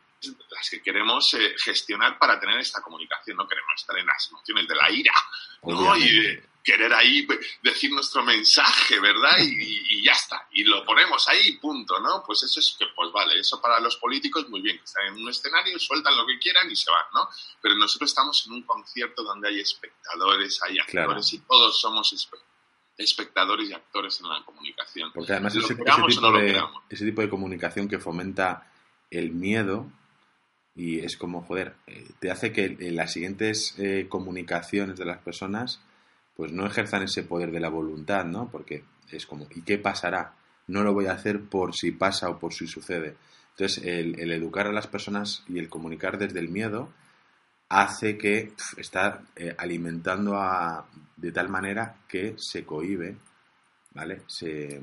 [0.50, 3.36] las que queremos eh, gestionar para tener esta comunicación.
[3.36, 5.12] No queremos estar en las emociones de la ira,
[5.62, 5.96] ¿no?
[5.96, 7.26] Y querer ahí
[7.62, 9.38] decir nuestro mensaje, ¿verdad?
[9.40, 10.46] Y, ya está.
[10.52, 12.22] Y lo ponemos ahí, punto, ¿no?
[12.26, 15.14] Pues eso es que, pues vale, eso para los políticos muy bien, que están en
[15.14, 17.26] un escenario, sueltan lo que quieran y se van, ¿no?
[17.62, 22.31] Pero nosotros estamos en un concierto donde hay espectadores, hay actores y todos somos
[22.98, 25.11] espectadores y actores en la comunicación.
[25.14, 28.70] Porque además ese, tipo de, ese tipo de comunicación que fomenta
[29.11, 29.90] el miedo
[30.76, 35.18] y es como, joder, eh, te hace que en las siguientes eh, comunicaciones de las
[35.22, 35.81] personas
[36.38, 38.48] pues no ejerzan ese poder de la voluntad, ¿no?
[38.48, 40.37] Porque es como, ¿y qué pasará?
[40.68, 43.16] No lo voy a hacer por si pasa o por si sucede.
[43.57, 46.92] Entonces, el, educar a las personas y el comunicar desde el miedo
[47.68, 53.16] hace que está eh, alimentando a, de tal manera que se cohibe,
[53.94, 54.22] ¿vale?
[54.29, 54.81] Se,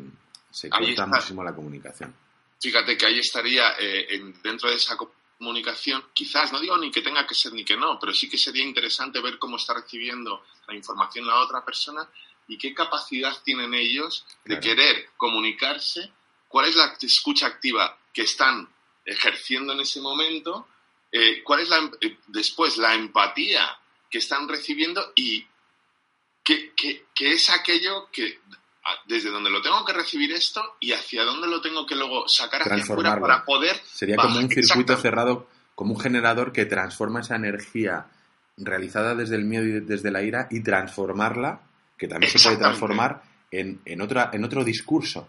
[0.51, 2.13] se corta muchísimo la comunicación.
[2.61, 3.63] Fíjate que ahí estaría,
[4.43, 4.97] dentro de esa
[5.37, 8.37] comunicación, quizás, no digo ni que tenga que ser ni que no, pero sí que
[8.37, 12.09] sería interesante ver cómo está recibiendo la información la otra persona
[12.47, 16.11] y qué capacidad tienen ellos de querer comunicarse,
[16.47, 18.69] cuál es la escucha activa que están
[19.03, 20.67] ejerciendo en ese momento,
[21.11, 23.77] eh, cuál es la, eh, después la empatía
[24.09, 25.45] que están recibiendo y
[26.43, 28.39] qué, qué es aquello que
[29.05, 32.61] desde donde lo tengo que recibir esto y hacia dónde lo tengo que luego sacar
[32.61, 33.81] hacia afuera para poder...
[33.85, 38.07] Sería como un circuito cerrado, como un generador que transforma esa energía
[38.57, 41.61] realizada desde el miedo y desde la ira y transformarla,
[41.97, 45.27] que también se puede transformar en, en, otra, en otro discurso.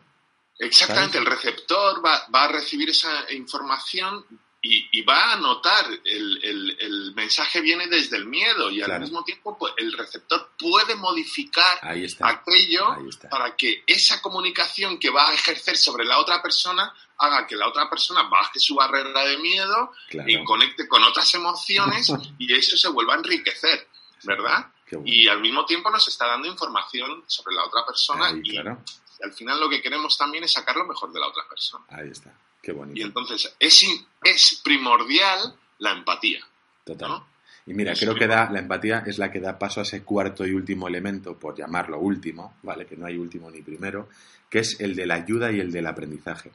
[0.58, 4.24] Exactamente, el receptor va, va, a recibir esa información
[4.68, 9.56] y, va a notar el, el, mensaje viene desde el miedo y al mismo tiempo
[9.56, 11.78] pues, el receptor puede modificar
[12.20, 12.96] aquello
[13.30, 17.68] para que esa comunicación que va a ejercer sobre la otra persona haga que la
[17.68, 19.92] otra persona baje su barrera de miedo
[20.26, 23.88] y conecte con otras emociones y eso se vuelva a enriquecer,
[24.24, 24.66] ¿verdad?
[25.04, 29.58] Y al mismo tiempo nos está dando información sobre la otra persona y, al final
[29.58, 31.84] lo que queremos también es sacar lo mejor de la otra persona.
[31.88, 32.98] Ahí está, qué bonito.
[32.98, 33.84] Y entonces es,
[34.24, 36.40] es primordial la empatía.
[36.84, 37.22] Total.
[37.64, 40.44] Y mira, creo que da, la empatía es la que da paso a ese cuarto
[40.44, 42.86] y último elemento, por llamarlo último, ¿vale?
[42.86, 44.08] Que no hay último ni primero,
[44.50, 46.50] que es el de la ayuda y el del aprendizaje.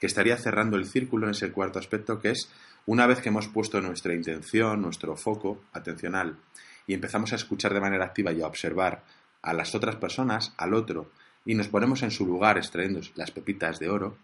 [0.00, 2.48] Que estaría cerrando el círculo en ese cuarto aspecto, que es
[2.86, 6.36] una vez que hemos puesto nuestra intención, nuestro foco atencional,
[6.88, 9.04] y empezamos a escuchar de manera activa y a observar
[9.42, 11.10] a las otras personas, al otro,
[11.44, 14.16] y nos ponemos en su lugar extrayendo las pepitas de oro,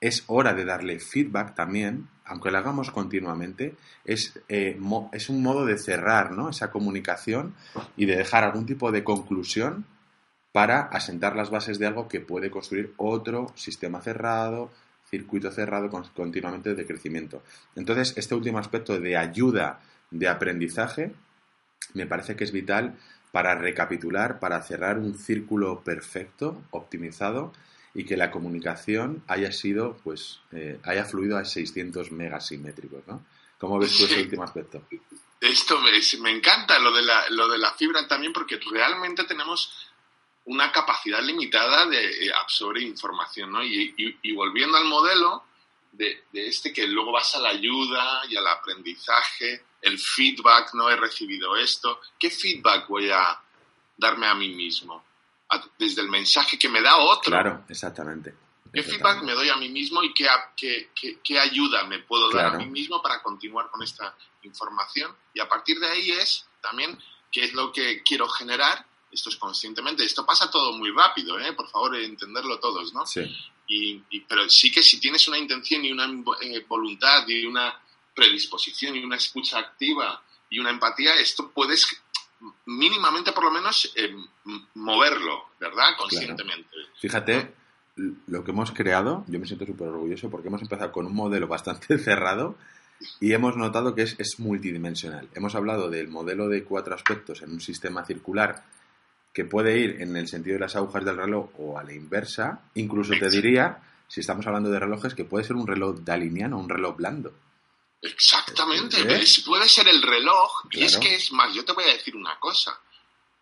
[0.00, 3.74] es hora de darle feedback también, aunque lo hagamos continuamente,
[4.04, 4.78] es, eh,
[5.12, 6.50] es un modo de cerrar ¿no?
[6.50, 7.54] esa comunicación
[7.96, 9.86] y de dejar algún tipo de conclusión
[10.52, 14.70] para asentar las bases de algo que puede construir otro sistema cerrado,
[15.10, 17.42] circuito cerrado continuamente de crecimiento.
[17.74, 19.80] Entonces, este último aspecto de ayuda
[20.10, 21.12] de aprendizaje
[21.92, 22.96] me parece que es vital
[23.32, 27.52] para recapitular, para cerrar un círculo perfecto, optimizado,
[27.94, 33.24] y que la comunicación haya sido, pues, eh, haya fluido a 600 megas simétricos, ¿no?
[33.58, 34.82] ¿Cómo ves tú ese último aspecto?
[35.40, 39.88] Esto me, me encanta, lo de, la, lo de la fibra también, porque realmente tenemos
[40.46, 43.62] una capacidad limitada de eh, absorber información, ¿no?
[43.62, 45.44] Y, y, volviendo al modelo
[45.92, 50.90] de, de, este que luego vas a la ayuda y al aprendizaje, el feedback, no
[50.90, 53.40] he recibido esto, ¿qué feedback voy a
[53.96, 55.04] darme a mí mismo?
[55.78, 57.30] Desde el mensaje que me da otro.
[57.30, 58.34] Claro, exactamente.
[58.74, 60.26] ¿Qué feedback me doy a mí mismo y qué,
[60.56, 60.90] qué,
[61.22, 65.14] qué, ayuda me puedo dar a mí mismo para continuar con esta información?
[65.32, 66.98] Y a partir de ahí es también
[67.30, 68.84] qué es lo que quiero generar.
[69.12, 70.04] Esto es conscientemente.
[70.04, 71.52] Esto pasa todo muy rápido, ¿eh?
[71.52, 73.06] por favor, entenderlo todos, ¿no?
[73.06, 73.22] Sí.
[73.68, 76.06] Y, pero sí que si tienes una intención y una
[76.42, 77.80] eh, voluntad y una
[78.12, 81.86] predisposición y una escucha activa y una empatía, esto puedes
[82.66, 84.14] mínimamente por lo menos eh,
[84.74, 85.96] moverlo, ¿verdad?
[85.98, 86.68] Conscientemente.
[87.00, 87.54] Fíjate,
[88.26, 91.46] lo que hemos creado, yo me siento súper orgulloso porque hemos empezado con un modelo
[91.46, 92.56] bastante cerrado
[93.20, 95.28] y hemos notado que es, multidimensional.
[95.34, 98.64] Hemos hablado del modelo de cuatro aspectos en un sistema circular
[99.32, 102.60] que puede ir en el sentido de las agujas del reloj o a la inversa.
[102.74, 106.68] Incluso te diría, si estamos hablando de relojes, que puede ser un reloj daliniano, un
[106.68, 107.32] reloj blando.
[108.04, 109.24] Exactamente, ¿Eh?
[109.46, 112.38] puede ser el reloj, y es que es más, yo te voy a decir una
[112.38, 112.78] cosa,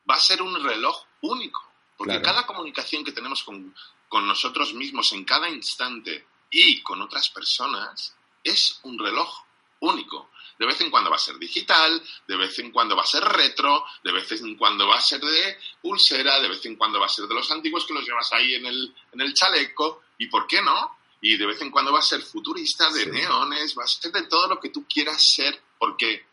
[0.09, 1.61] va a ser un reloj único,
[1.97, 3.75] porque cada comunicación que tenemos con,
[4.09, 9.45] con nosotros mismos en cada instante y con otras personas es un reloj
[9.81, 10.31] único.
[10.59, 13.25] De vez en cuando va a ser digital, de vez en cuando va a ser
[13.25, 17.07] retro, de vez en cuando va a ser de pulsera, de vez en cuando va
[17.07, 20.27] a ser de los antiguos que los llevas ahí en el, en el chaleco, y
[20.27, 20.99] ¿por qué no?
[21.23, 24.25] Y de vez en cuando va a ser futurista, de neones, va a ser de
[24.25, 26.27] todo lo que tú quieras ser, porque,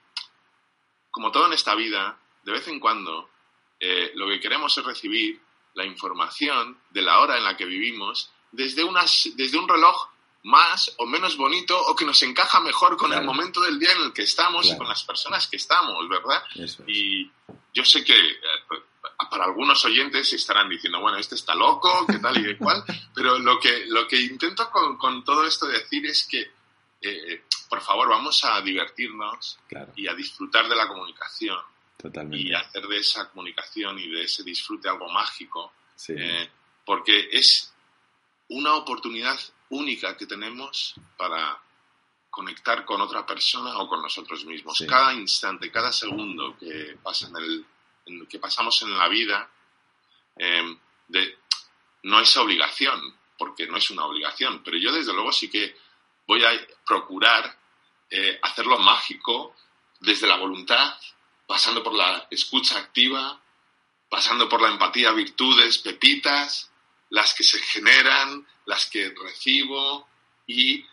[1.11, 3.29] como todo en esta vida, de vez en cuando
[3.79, 5.39] eh, lo que queremos es recibir
[5.75, 10.09] la información de la hora en la que vivimos desde, unas, desde un reloj
[10.43, 14.01] más o menos bonito o que nos encaja mejor con el momento del día en
[14.05, 16.43] el que estamos y con las personas que estamos, ¿verdad?
[16.87, 17.29] Y
[17.73, 18.37] yo sé que eh,
[19.29, 23.39] para algunos oyentes estarán diciendo, bueno, este está loco, qué tal y qué cual, pero
[23.39, 26.51] lo que, lo que intento con, todo esto decir es que,
[27.01, 29.59] eh, por favor, vamos a divertirnos
[29.95, 31.59] y a disfrutar de la comunicación.
[32.31, 35.73] Y hacer de esa comunicación y de ese disfrute algo mágico.
[36.07, 36.49] Eh,
[36.85, 37.73] porque es
[38.47, 39.37] una oportunidad
[39.69, 41.61] única que tenemos para
[42.29, 44.83] conectar con otra persona o con nosotros mismos.
[44.87, 47.65] Cada instante, cada segundo que pasa en el
[48.29, 49.49] que pasamos en la vida
[50.37, 50.77] eh,
[51.07, 51.37] de,
[52.03, 55.75] no es obligación, porque no es una obligación, pero yo desde luego sí que
[56.27, 56.51] voy a
[56.85, 57.57] procurar
[58.09, 59.55] eh, hacerlo mágico
[59.99, 60.97] desde la voluntad,
[61.45, 63.39] pasando por la escucha activa,
[64.09, 66.71] pasando por la empatía, virtudes, pepitas,
[67.09, 70.07] las que se generan, las que recibo
[70.47, 70.85] y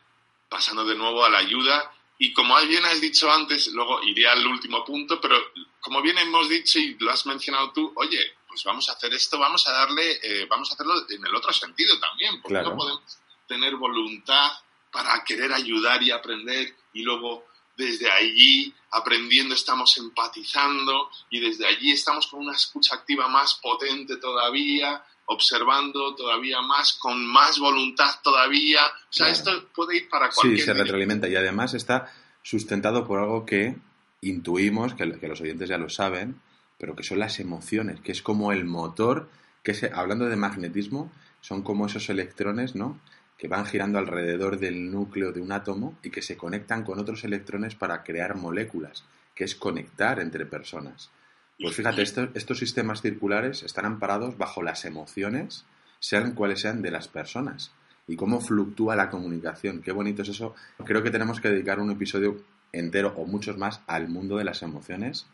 [0.48, 1.92] pasando de nuevo a la ayuda.
[2.18, 5.36] Y como bien has dicho antes, luego iré al último punto, pero
[5.80, 9.38] como bien hemos dicho y lo has mencionado tú, oye, pues vamos a hacer esto,
[9.38, 13.18] vamos a darle, eh, vamos a hacerlo en el otro sentido también, porque no podemos
[13.46, 14.50] tener voluntad
[14.90, 17.46] para querer ayudar y aprender y luego
[17.76, 24.16] desde allí aprendiendo estamos empatizando y desde allí estamos con una escucha activa más potente
[24.16, 28.80] todavía, observando todavía más, con más voluntad todavía.
[28.86, 30.58] O sea, esto puede ir para cualquier...
[30.58, 32.12] Sí, se retroalimenta y además está
[32.42, 33.76] sustentado por algo que
[34.20, 36.40] intuimos, que, los oyentes ya lo saben,
[36.78, 39.28] pero que son las emociones, que es como el motor,
[39.62, 41.10] que hablando de magnetismo,
[41.40, 43.00] son como esos electrones, ¿no?
[43.38, 47.22] que van girando alrededor del núcleo de un átomo y que se conectan con otros
[47.24, 49.04] electrones para crear moléculas,
[49.34, 51.10] que es conectar entre personas.
[51.58, 55.64] Pues fíjate, estos sistemas circulares están amparados bajo las emociones,
[55.98, 57.72] sean cuales sean, de las personas.
[58.06, 59.82] Y cómo fluctúa la comunicación.
[59.82, 60.54] Qué bonito es eso.
[60.84, 64.62] Creo que tenemos que dedicar un episodio entero o muchos más al mundo de las
[64.62, 65.26] emociones.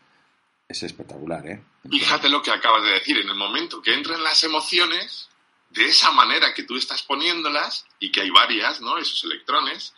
[0.67, 1.63] Es espectacular, ¿eh?
[1.89, 3.17] Fíjate lo que acabas de decir.
[3.17, 5.29] En el momento que entran las emociones,
[5.69, 8.97] de esa manera que tú estás poniéndolas, y que hay varias, ¿no?
[8.97, 9.93] Esos electrones,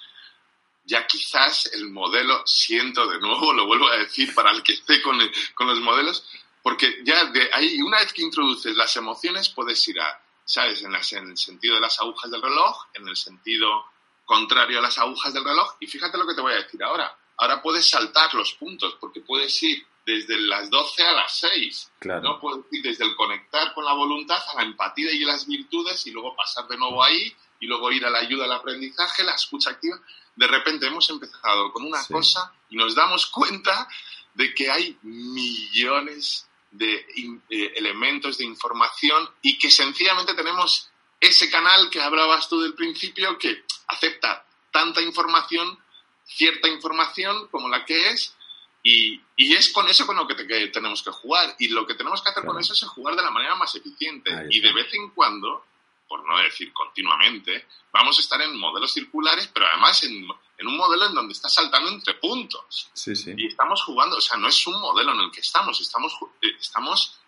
[0.85, 5.01] ya quizás el modelo, siento de nuevo, lo vuelvo a decir para el que esté
[5.01, 5.19] con,
[5.55, 6.25] con los modelos,
[6.61, 10.83] porque ya de ahí, una vez que introduces las emociones, puedes ir a, ¿sabes?
[10.83, 13.85] En, en el sentido de las agujas del reloj, en el sentido
[14.25, 17.15] contrario a las agujas del reloj, y fíjate lo que te voy a decir ahora.
[17.37, 21.91] Ahora puedes saltar los puntos, porque puedes ir desde las 12 a las 6.
[21.99, 22.21] Claro.
[22.21, 22.39] ¿no?
[22.39, 26.11] Puedes ir desde el conectar con la voluntad a la empatía y las virtudes y
[26.11, 29.71] luego pasar de nuevo ahí y luego ir a la ayuda al aprendizaje, la escucha
[29.71, 29.99] activa
[30.35, 33.87] de repente hemos empezado con una cosa y nos damos cuenta
[34.33, 37.05] de que hay millones de
[37.49, 43.37] eh, elementos de información y que sencillamente tenemos ese canal que hablabas tú del principio
[43.37, 45.79] que acepta tanta información,
[46.25, 48.35] cierta información como la que es,
[48.83, 50.35] y, es con eso con lo que,
[50.67, 51.55] tenemos que jugar.
[51.57, 54.31] Y lo que tenemos que hacer con eso es jugar de la manera más eficiente.
[54.51, 55.65] Y de vez en cuando
[56.07, 60.27] por no decir continuamente, vamos a estar en modelos circulares, pero además en,
[60.67, 62.89] un modelo en donde está saltando entre puntos.
[62.93, 63.33] Sí, sí.
[63.35, 66.55] Y estamos jugando, o sea, no es un modelo en el que estamos, estamos, eh,
[66.59, 67.19] estamos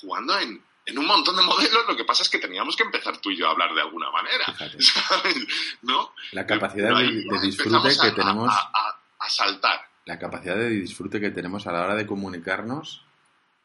[0.00, 0.62] jugando en,
[0.96, 3.48] un montón de modelos, lo que pasa es que teníamos que empezar tú y yo
[3.48, 4.44] a hablar de alguna manera.
[5.82, 6.12] ¿No?
[6.32, 7.10] La capacidad de,
[7.40, 8.52] disfrute que tenemos.
[8.52, 9.88] A, a, saltar.
[10.04, 13.02] La capacidad de disfrute que tenemos a la hora de comunicarnos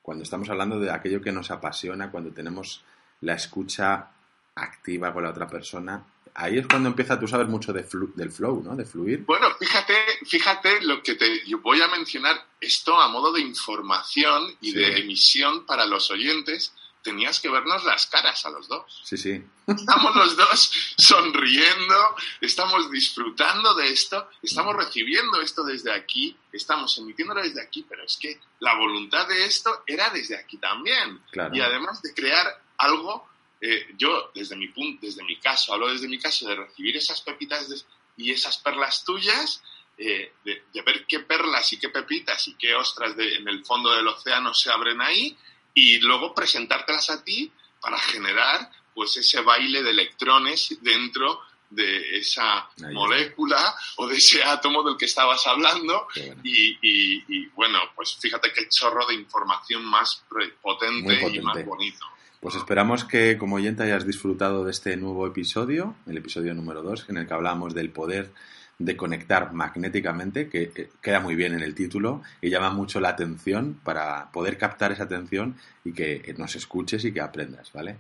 [0.02, 2.84] cuando estamos hablando de aquello que nos apasiona, cuando tenemos
[3.22, 4.12] la escucha
[4.56, 6.04] activa con la otra persona.
[6.36, 7.86] Ahí es cuando empieza tú sabes mucho de
[8.16, 8.76] del flow, ¿no?
[8.76, 9.26] De fluir.
[9.26, 9.96] Bueno, fíjate,
[10.26, 15.00] fíjate lo que te yo voy a mencionar esto a modo de información y de
[15.00, 16.74] emisión para los oyentes.
[17.02, 19.02] Tenías que vernos las caras a los dos.
[19.06, 19.42] Sí, sí.
[19.68, 27.42] Estamos los dos sonriendo, estamos disfrutando de esto, estamos recibiendo esto desde aquí, estamos emitiéndolo
[27.42, 31.22] desde aquí, pero es que la voluntad de esto era desde aquí también.
[31.32, 31.56] Claro.
[31.56, 33.29] Y además de crear algo
[33.62, 37.22] eh, yo, desde mi, punto, desde mi caso, hablo desde mi caso de recibir esas
[37.22, 37.86] pepitas
[38.16, 39.62] y esas perlas tuyas,
[39.98, 44.08] eh, de, ver qué perlas y qué pepitas y qué ostras en el fondo del
[44.08, 45.36] océano se abren ahí
[45.74, 47.52] y luego presentártelas a ti
[47.82, 54.84] para generar pues ese baile de electrones dentro de esa molécula o de ese átomo
[54.84, 56.08] del que estabas hablando
[56.44, 60.24] y, y, bueno, pues fíjate qué chorro de información más
[60.62, 61.30] potente.
[61.30, 62.06] y más bonito.
[62.40, 67.08] Pues esperamos que como oyente hayas disfrutado de este nuevo episodio, el episodio número 2,
[67.10, 68.32] en el que hablamos del poder
[68.78, 73.82] de conectar magnéticamente, que queda muy bien en el título y llama mucho la atención
[73.84, 77.98] para poder captar esa atención y que nos escuches y que aprendas, ¿vale?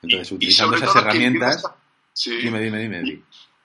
[0.00, 1.62] Entonces, utilizando esas herramientas...
[2.24, 3.22] Dime, dime, dime.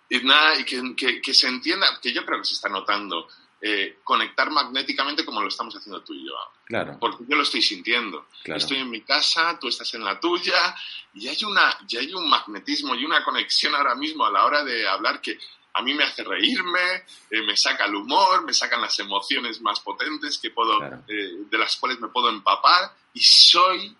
[0.09, 3.28] Y, nada, y que, que, se entienda, que yo creo que se está notando,
[3.59, 6.33] eh, conectar magnéticamente como lo estamos haciendo tú y yo.
[6.65, 6.97] Claro.
[6.99, 8.27] Porque yo lo estoy sintiendo.
[8.43, 10.75] Estoy en mi casa, tú estás en la tuya,
[11.13, 14.63] y hay, una, y hay un magnetismo y una conexión ahora mismo a la hora
[14.63, 15.39] de hablar que
[15.73, 19.79] a mí me hace reírme, eh, me saca el humor, me sacan las emociones más
[19.79, 23.95] potentes que puedo, eh, de las cuales me puedo empapar, y soy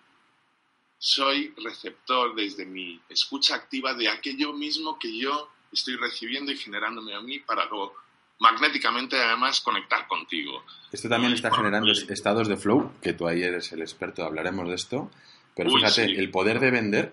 [1.00, 7.14] soy receptor desde mi escucha activa de aquello mismo que yo estoy recibiendo y generándome
[7.14, 7.94] a mí para luego
[8.38, 10.62] magnéticamente además conectar contigo.
[10.92, 14.74] Esto también está generando estados de flow, que tú ahí eres el experto, hablaremos de
[14.74, 15.10] esto.
[15.54, 17.12] Pero fíjate, el poder de vender,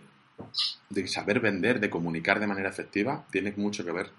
[0.89, 4.11] de saber vender, de comunicar de manera efectiva, tiene mucho que ver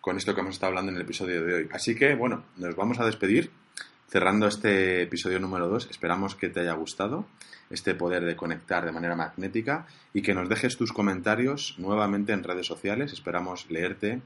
[0.00, 1.68] con esto que hemos estado hablando en el episodio de hoy.
[1.72, 3.50] Así que, bueno, nos vamos a despedir
[4.10, 5.88] cerrando este episodio número 2.
[5.90, 7.26] Esperamos que te haya gustado
[7.70, 12.42] este poder de conectar de manera magnética y que nos dejes tus comentarios nuevamente en
[12.42, 13.12] redes sociales.
[13.12, 14.20] Esperamos leerte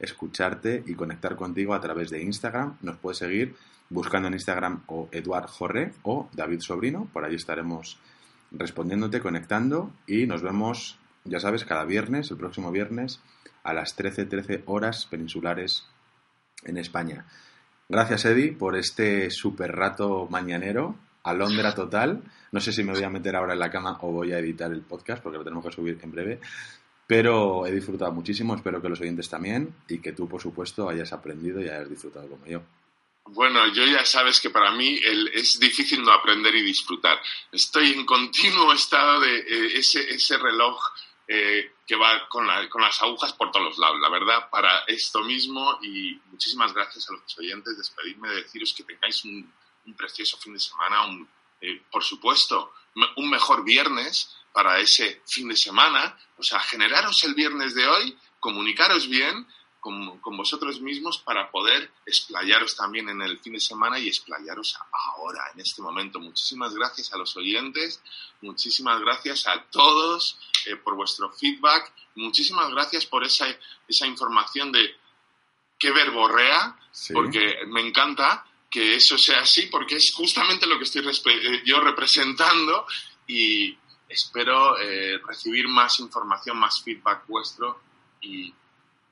[0.00, 2.78] escucharte y conectar contigo a través de Instagram.
[2.82, 3.54] Nos puedes seguir
[3.90, 7.08] buscando en Instagram o Eduard Jorre o David Sobrino.
[7.12, 7.98] Por allí estaremos
[8.50, 13.20] respondiéndote, conectando y nos vemos, ya sabes, cada viernes, el próximo viernes,
[13.62, 15.86] a las 13.13 horas peninsulares
[16.64, 17.24] en España.
[17.90, 20.94] Gracias, Eddie, por este super rato mañanero.
[21.24, 22.22] Alondra total.
[22.52, 24.70] No sé si me voy a meter ahora en la cama o voy a editar
[24.70, 26.40] el podcast porque lo tenemos que subir en breve.
[27.06, 31.14] Pero he disfrutado muchísimo, espero que los oyentes también y que tú, por supuesto, hayas
[31.14, 32.60] aprendido y hayas disfrutado como yo.
[33.24, 35.00] Bueno, yo ya sabes que para mí
[35.32, 37.18] es difícil no aprender y disfrutar.
[37.50, 40.78] Estoy en continuo estado de eh, ese, ese reloj
[41.30, 45.22] eh, que va con, con, las agujas por todos los lados, la verdad, para esto
[45.22, 45.78] mismo.
[45.82, 49.52] Y muchísimas gracias a los oyentes, despedirme de deciros que tengáis un,
[49.96, 51.28] precioso fin de semana, un,
[51.60, 52.72] eh, por supuesto,
[53.16, 58.18] un mejor viernes para ese fin de semana, o sea, generaros el viernes de hoy,
[58.40, 59.46] comunicaros bien
[59.88, 64.76] con, con, vosotros mismos para poder explayaros también en el fin de semana y explayaros
[64.92, 66.20] ahora, en este momento.
[66.20, 68.02] Muchísimas gracias a los oyentes,
[68.42, 73.46] muchísimas gracias a todos eh, por vuestro feedback, muchísimas gracias por esa,
[73.88, 74.94] esa información de
[75.78, 76.78] qué verborrea,
[77.14, 81.80] porque me encanta que eso sea así, porque es justamente lo que estoy eh, yo
[81.80, 82.86] representando
[83.26, 83.74] y
[84.06, 87.80] espero eh, recibir más información, más feedback vuestro
[88.20, 88.52] y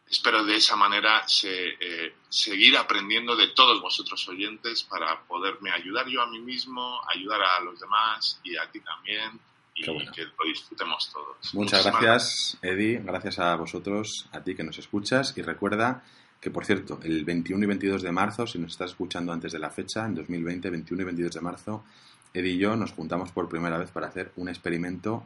[0.08, 6.22] espero de esa manera eh, seguir aprendiendo de todos vosotros oyentes para poderme ayudar yo
[6.22, 9.40] a mí mismo, ayudar a los demás y a ti también
[9.74, 11.54] y que lo disfrutemos todos.
[11.54, 13.02] Muchas gracias, Eddie.
[13.04, 15.36] Gracias a vosotros, a ti que nos escuchas.
[15.36, 16.02] Y recuerda
[16.40, 19.58] que, por cierto, el 21 y 22 de marzo, si nos estás escuchando antes de
[19.58, 21.84] la fecha, en 2020, 21 y 22 de marzo,
[22.32, 25.24] Eddie y yo nos juntamos por primera vez para hacer un experimento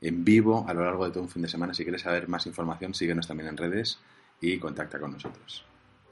[0.00, 1.74] en vivo a lo largo de todo un fin de semana.
[1.74, 3.98] Si quieres saber más información, síguenos también en redes
[4.40, 5.64] y contacta con nosotros.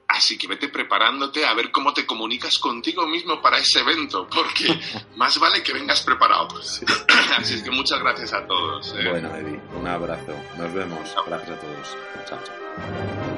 [0.07, 4.67] Así que vete preparándote a ver cómo te comunicas contigo mismo para ese evento, porque
[5.17, 6.47] más vale que vengas preparado.
[7.37, 8.95] Así es que muchas gracias a todos.
[8.97, 9.09] ¿eh?
[9.09, 10.33] Bueno, Eddie, un abrazo.
[10.57, 11.15] Nos vemos.
[11.27, 11.97] Gracias a todos.
[12.27, 13.34] Chao, chao.